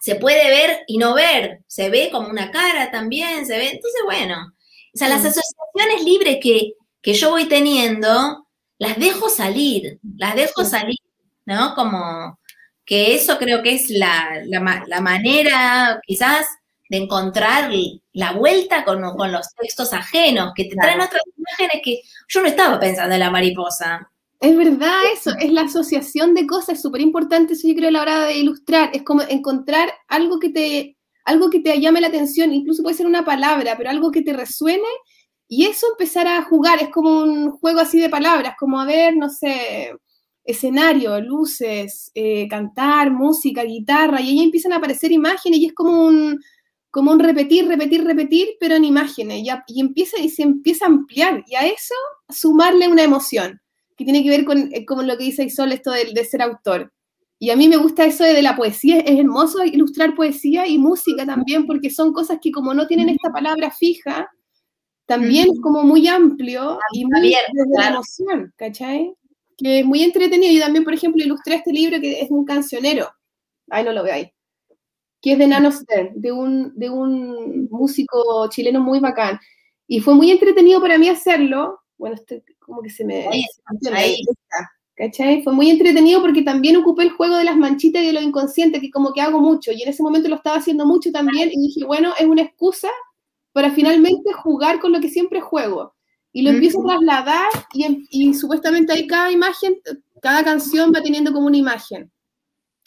[0.04, 4.01] se puede ver y no ver, se ve como una cara también, se ve, entonces
[4.04, 4.54] bueno,
[4.93, 8.45] o sea, las asociaciones libres que, que yo voy teniendo,
[8.80, 10.99] las dejo salir, las dejo salir,
[11.45, 11.74] ¿no?
[11.74, 12.38] Como
[12.84, 16.47] que eso creo que es la, la, manera quizás
[16.89, 17.72] de encontrar
[18.12, 22.47] la vuelta con, con, los textos ajenos, que te traen otras imágenes que yo no
[22.47, 24.12] estaba pensando en la mariposa.
[24.44, 27.91] Es verdad eso, es la asociación de cosas, es súper importante eso yo creo a
[27.94, 32.08] la hora de ilustrar, es como encontrar algo que te, algo que te llame la
[32.08, 34.84] atención, incluso puede ser una palabra, pero algo que te resuene
[35.48, 39.16] y eso empezar a jugar, es como un juego así de palabras, como a ver,
[39.16, 39.94] no sé,
[40.44, 46.06] escenario, luces, eh, cantar, música, guitarra, y ahí empiezan a aparecer imágenes y es como
[46.06, 46.38] un,
[46.91, 50.89] como un repetir, repetir, repetir, pero en imágenes, y, y, empieza, y se empieza a
[50.89, 51.96] ampliar, y a eso
[52.28, 53.62] sumarle una emoción
[53.96, 56.91] que tiene que ver eh, con, lo que dice Isol, esto de, de, ser autor.
[57.39, 61.26] Y a mí me gusta eso de, la poesía, es hermoso ilustrar poesía y música
[61.26, 64.30] también, porque son cosas que como no tienen esta palabra fija,
[65.06, 67.36] también es como muy amplio y muy de
[67.78, 69.14] la emoción, ¿cachai?
[69.58, 70.54] Que es muy entretenido.
[70.54, 73.10] Yo también, por ejemplo, ilustré este libro que es un cancionero.
[73.70, 74.30] Ahí no lo veáis.
[75.22, 79.39] Que es de Nano Stern, de un, de un músico chileno muy bacán.
[79.88, 83.28] Y fue muy entretenido para mí hacerlo, bueno, este, como que se me...
[83.28, 83.45] Ahí,
[84.95, 85.41] ¿Cachai?
[85.43, 88.80] Fue muy entretenido porque también ocupé el juego de las manchitas y de lo inconsciente,
[88.80, 91.59] que como que hago mucho, y en ese momento lo estaba haciendo mucho también, y
[91.68, 92.89] dije, bueno, es una excusa
[93.53, 95.95] para finalmente jugar con lo que siempre juego.
[96.32, 99.76] Y lo empiezo a trasladar, y, y supuestamente ahí cada imagen,
[100.22, 102.11] cada canción va teniendo como una imagen.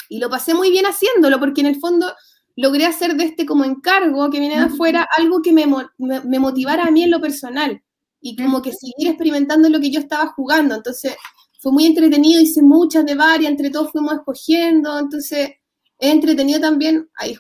[0.09, 2.07] Y lo pasé muy bien haciéndolo, porque en el fondo
[2.55, 5.66] logré hacer de este como encargo que viene de afuera algo que me,
[5.99, 7.83] me motivara a mí en lo personal
[8.21, 10.75] y como que seguir experimentando lo que yo estaba jugando.
[10.75, 11.14] Entonces,
[11.61, 15.51] fue muy entretenido, hice muchas de varias, entre todos fuimos escogiendo, entonces,
[15.99, 17.37] he entretenido también, ahí,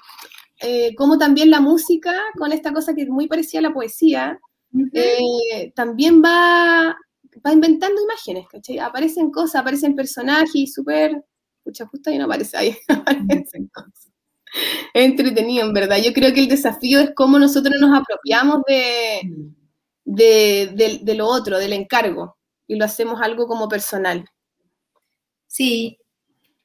[0.60, 4.38] eh, como también la música, con esta cosa que es muy parecida a la poesía,
[4.92, 6.96] eh, también va,
[7.44, 8.78] va inventando imágenes, ¿cachai?
[8.78, 11.22] Aparecen cosas, aparecen personajes y súper,
[11.58, 14.10] escucha, justo ahí no aparece, ahí aparecen cosas.
[14.94, 15.98] Es entretenido, en verdad.
[16.02, 19.20] Yo creo que el desafío es cómo nosotros nos apropiamos de,
[20.06, 24.24] de, lo otro, del encargo, y lo hacemos algo como personal.
[25.46, 25.98] Sí,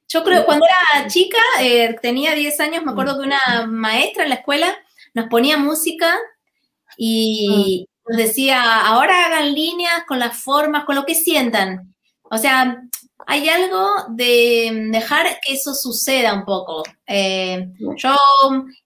[0.08, 4.30] yo creo, cuando era chica, eh, tenía 10 años, me acuerdo que una maestra en
[4.30, 4.76] la escuela
[5.14, 6.18] nos ponía música
[6.98, 7.92] y ah.
[8.10, 11.96] nos decía, ahora hagan líneas con las formas, con lo que sientan.
[12.24, 12.82] O sea,
[13.28, 16.84] hay algo de dejar que eso suceda un poco.
[17.06, 17.68] Eh,
[17.98, 18.16] yo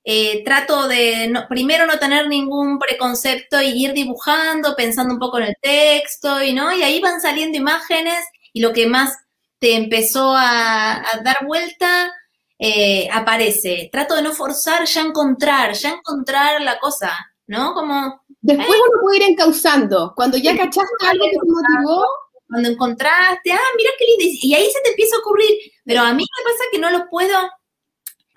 [0.03, 5.45] eh, trato de primero no tener ningún preconcepto y ir dibujando, pensando un poco en
[5.45, 9.17] el texto y no, y ahí van saliendo imágenes y lo que más
[9.59, 12.11] te empezó a, dar vuelta
[12.59, 13.89] eh, aparece.
[13.91, 17.13] Trato de no forzar, ya encontrar, ya encontrar la cosa,
[17.47, 17.73] ¿no?
[17.73, 20.13] Como después uno puede ir encauzando.
[20.15, 22.05] Cuando ya cachaste algo que te motivó,
[22.47, 25.49] cuando encontraste, ah, mira qué lindo, y ahí se te empieza a ocurrir,
[25.83, 27.35] pero a mí me pasa que no lo puedo,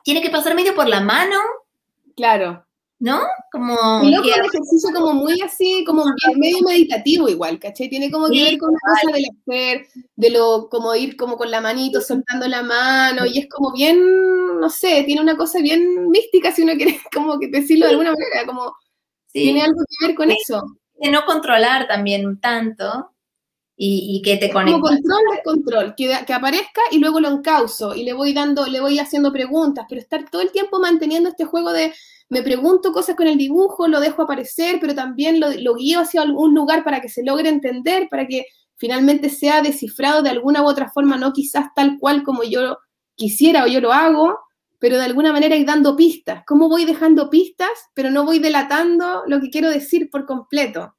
[0.03, 1.39] tiene que pasar medio por la mano.
[2.17, 2.65] Claro.
[3.01, 3.21] ¿No?
[3.53, 4.03] Como...
[4.03, 6.05] Y ejercicio como muy así, como
[6.37, 7.89] medio meditativo igual, ¿cachai?
[7.89, 9.87] Tiene como que ver con la cosa del hacer,
[10.17, 14.59] de lo, como ir como con la manito, soltando la mano, y es como bien,
[14.59, 18.11] no sé, tiene una cosa bien mística si uno quiere como que decirlo de alguna
[18.11, 18.75] manera, como
[19.31, 20.63] tiene algo que ver con eso.
[20.95, 23.13] De no controlar también tanto,
[23.81, 24.81] y, que te conecte.
[24.81, 28.67] Como control de control, que, que, aparezca y luego lo encauso y le voy dando,
[28.67, 31.95] le voy haciendo preguntas, pero estar todo el tiempo manteniendo este juego de
[32.29, 36.23] me pregunto cosas con el dibujo, lo dejo aparecer, pero también lo, lo guío hacia
[36.23, 40.67] algún lugar para que se logre entender, para que finalmente sea descifrado de alguna u
[40.67, 42.79] otra forma, no quizás tal cual como yo
[43.15, 44.39] quisiera o yo lo hago,
[44.79, 46.43] pero de alguna manera ir dando pistas.
[46.47, 50.95] ¿Cómo voy dejando pistas, pero no voy delatando lo que quiero decir por completo?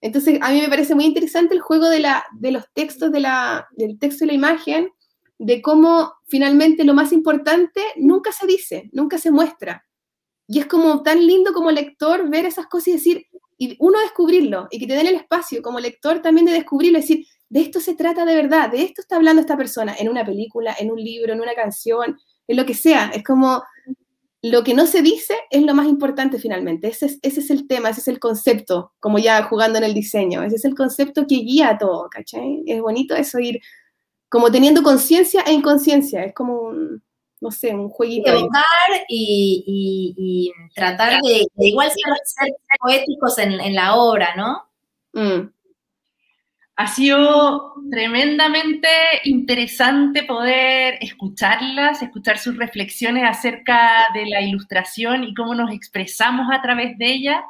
[0.00, 3.20] Entonces, a mí me parece muy interesante el juego de, la, de los textos, de
[3.20, 4.90] la, del texto y la imagen,
[5.38, 9.84] de cómo finalmente lo más importante nunca se dice, nunca se muestra.
[10.46, 13.26] Y es como tan lindo como lector ver esas cosas y decir,
[13.56, 17.26] y uno descubrirlo, y que te den el espacio como lector también de descubrirlo, decir,
[17.48, 20.76] de esto se trata de verdad, de esto está hablando esta persona, en una película,
[20.78, 23.10] en un libro, en una canción, en lo que sea.
[23.14, 23.62] Es como
[24.42, 26.88] lo que no se dice es lo más importante finalmente.
[26.88, 29.94] Ese es, ese es el tema, ese es el concepto, como ya jugando en el
[29.94, 30.42] diseño.
[30.42, 32.62] Ese es el concepto que guía todo, ¿cachai?
[32.66, 33.60] Es bonito eso ir
[34.28, 36.24] como teniendo conciencia e inconsciencia.
[36.24, 37.02] Es como un,
[37.40, 38.30] no sé, un jueguito.
[38.30, 38.62] Evocar
[39.08, 39.64] y,
[40.16, 44.68] y, tratar de, igual ser, poéticos en, la obra, ¿no?
[45.14, 45.50] Mm.
[46.80, 48.88] Ha sido tremendamente
[49.24, 56.62] interesante poder escucharlas, escuchar sus reflexiones acerca de la ilustración y cómo nos expresamos a
[56.62, 57.44] través de ella.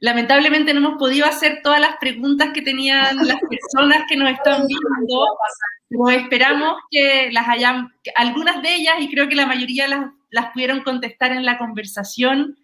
[0.00, 4.66] Lamentablemente no hemos podido hacer todas las preguntas que tenían las personas que nos están
[4.66, 5.26] viendo,
[5.88, 10.46] pero esperamos que las hayan, algunas de ellas, y creo que la mayoría las, las
[10.46, 12.58] pudieron contestar en la conversación,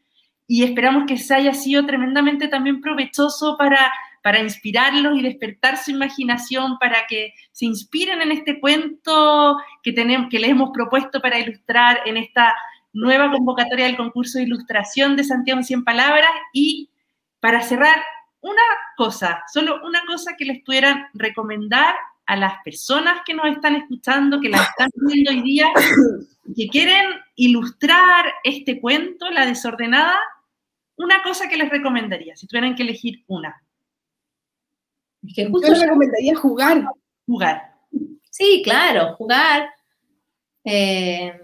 [0.48, 3.92] y esperamos que se haya sido tremendamente también provechoso para
[4.26, 10.28] para inspirarlos y despertar su imaginación, para que se inspiren en este cuento que, tenemos,
[10.28, 12.52] que les hemos propuesto para ilustrar en esta
[12.92, 16.90] nueva convocatoria del concurso de ilustración de Santiago en 100 palabras y
[17.38, 18.02] para cerrar
[18.40, 18.62] una
[18.96, 21.94] cosa, solo una cosa que les pudieran recomendar
[22.26, 25.68] a las personas que nos están escuchando, que las están viendo hoy día,
[26.56, 30.18] que quieren ilustrar este cuento, La desordenada,
[30.96, 33.62] una cosa que les recomendaría, si tuvieran que elegir una.
[35.22, 36.84] Yo recomendaría jugar.
[37.26, 37.74] Jugar.
[38.30, 39.70] Sí, claro, jugar.
[40.64, 41.40] Eh,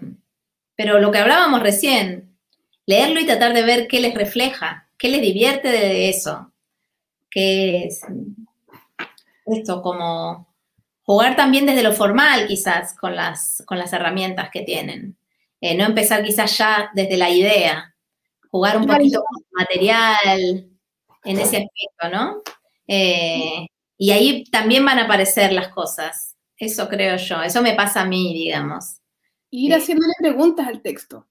[0.75, 2.37] pero lo que hablábamos recién,
[2.85, 6.51] leerlo y tratar de ver qué les refleja, qué les divierte de eso.
[7.29, 8.01] Que es
[9.45, 10.47] esto, como
[11.03, 15.17] jugar también desde lo formal, quizás, con las, con las herramientas que tienen.
[15.61, 17.95] Eh, no empezar quizás ya desde la idea.
[18.51, 20.69] Jugar un poquito con material
[21.23, 22.41] en ese aspecto, ¿no?
[22.87, 23.67] Eh,
[23.97, 26.35] y ahí también van a aparecer las cosas.
[26.57, 27.41] Eso creo yo.
[27.41, 29.01] Eso me pasa a mí, digamos.
[29.51, 31.27] ir eh, haciéndole preguntas al texto.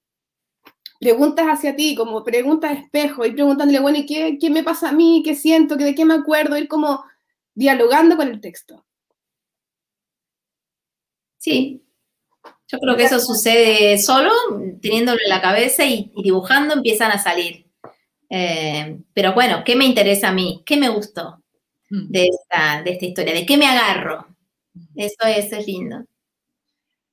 [0.99, 4.89] Preguntas hacia ti, como preguntas de espejo, y preguntándole, bueno, ¿y qué, qué me pasa
[4.89, 5.21] a mí?
[5.25, 5.75] ¿Qué siento?
[5.75, 6.57] ¿De qué me acuerdo?
[6.57, 7.03] Ir como
[7.53, 8.85] dialogando con el texto.
[11.37, 11.83] Sí,
[12.73, 14.31] yo creo que eso sucede solo,
[14.81, 17.67] teniéndolo en la cabeza y, dibujando empiezan a salir.
[18.29, 20.63] Eh, pero bueno, ¿qué me interesa a mí?
[20.65, 21.42] ¿Qué me gustó?
[21.93, 22.09] Mm.
[22.09, 24.25] de esta, de esta historia, de qué me agarro.
[24.95, 26.03] Eso, es lindo.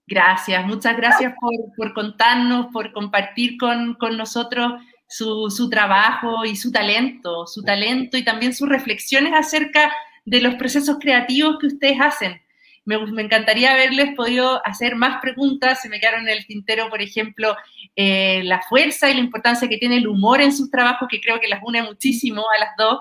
[0.06, 1.34] Gracias, muchas gracias
[1.76, 8.54] por, contarnos, por compartir con, nosotros su, trabajo y su talento, su talento y también
[8.54, 9.92] sus reflexiones acerca
[10.24, 12.40] de los procesos creativos que ustedes hacen.
[12.86, 17.54] Me, encantaría haberles podido hacer más preguntas, se me quedaron en el tintero, por ejemplo,
[17.94, 21.38] eh, la fuerza y la importancia que tiene el humor en sus trabajos, que creo
[21.38, 22.98] que las une muchísimo a las dos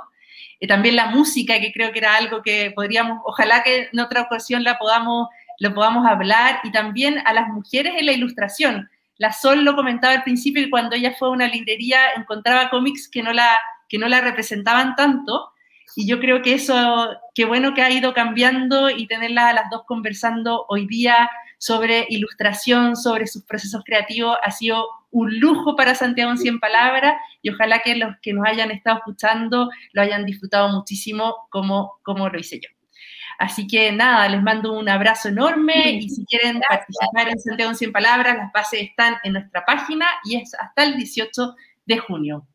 [0.68, 4.64] también la música, que creo que era algo que podríamos, ojalá que en otra ocasión
[4.64, 5.30] la podamos,
[5.60, 8.89] lo podamos hablar, y también a las mujeres en la ilustración.
[9.18, 13.10] La Sol lo comentaba al principio que cuando ella fue a una librería encontraba cómics
[13.10, 13.57] que no la,
[13.88, 15.51] que no la representaban tanto,
[15.95, 19.70] y yo creo que eso, qué bueno que ha ido cambiando y tenerlas a las
[19.70, 25.95] dos conversando hoy día sobre ilustración, sobre sus procesos creativos, ha sido un lujo para
[25.95, 30.26] Santiago en 100 palabras y ojalá que los que nos hayan estado escuchando lo hayan
[30.26, 32.70] disfrutado muchísimo como, como lo hice yo.
[33.39, 37.78] Así que nada, les mando un abrazo enorme y si quieren participar en Santiago en
[37.78, 41.55] 100 palabras, las bases están en nuestra página y es hasta el 18
[41.86, 42.47] de junio.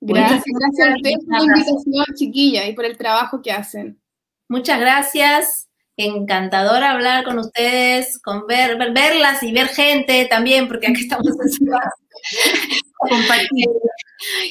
[0.00, 4.00] Gracias, gracias a ustedes por la invitación, chiquilla, y por el trabajo que hacen.
[4.48, 5.69] Muchas gracias
[6.04, 11.26] encantador hablar con ustedes, con ver, verlas y ver gente también, porque aquí estamos.
[12.98, 13.66] Compartir.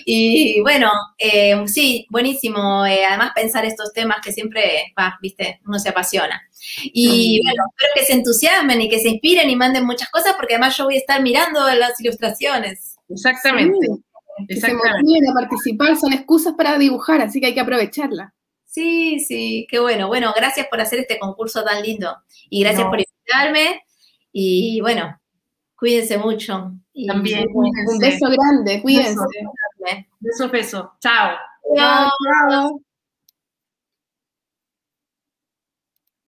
[0.06, 2.86] Y bueno, eh, sí, buenísimo.
[2.86, 6.42] Eh, además, pensar estos temas que siempre, viste, uno se apasiona.
[6.84, 10.56] Y bueno, espero que se entusiasmen y que se inspiren y manden muchas cosas, porque
[10.56, 12.96] además yo voy a estar mirando las ilustraciones.
[13.10, 13.88] Exactamente.
[14.48, 15.20] Exactamente.
[15.20, 18.34] Se a participar, son excusas para dibujar, así que hay que aprovecharla.
[18.70, 20.08] Sí, sí, qué bueno.
[20.08, 22.16] Bueno, gracias por hacer este concurso tan lindo
[22.52, 23.84] y gracias por invitarme.
[24.32, 25.20] Y bueno,
[25.76, 26.72] cuídense mucho.
[27.08, 29.26] También, Un beso grande, cuídense.
[30.20, 30.92] Beso, beso.
[31.00, 31.36] Chao.
[31.76, 32.10] Chao.
[32.50, 32.82] chao.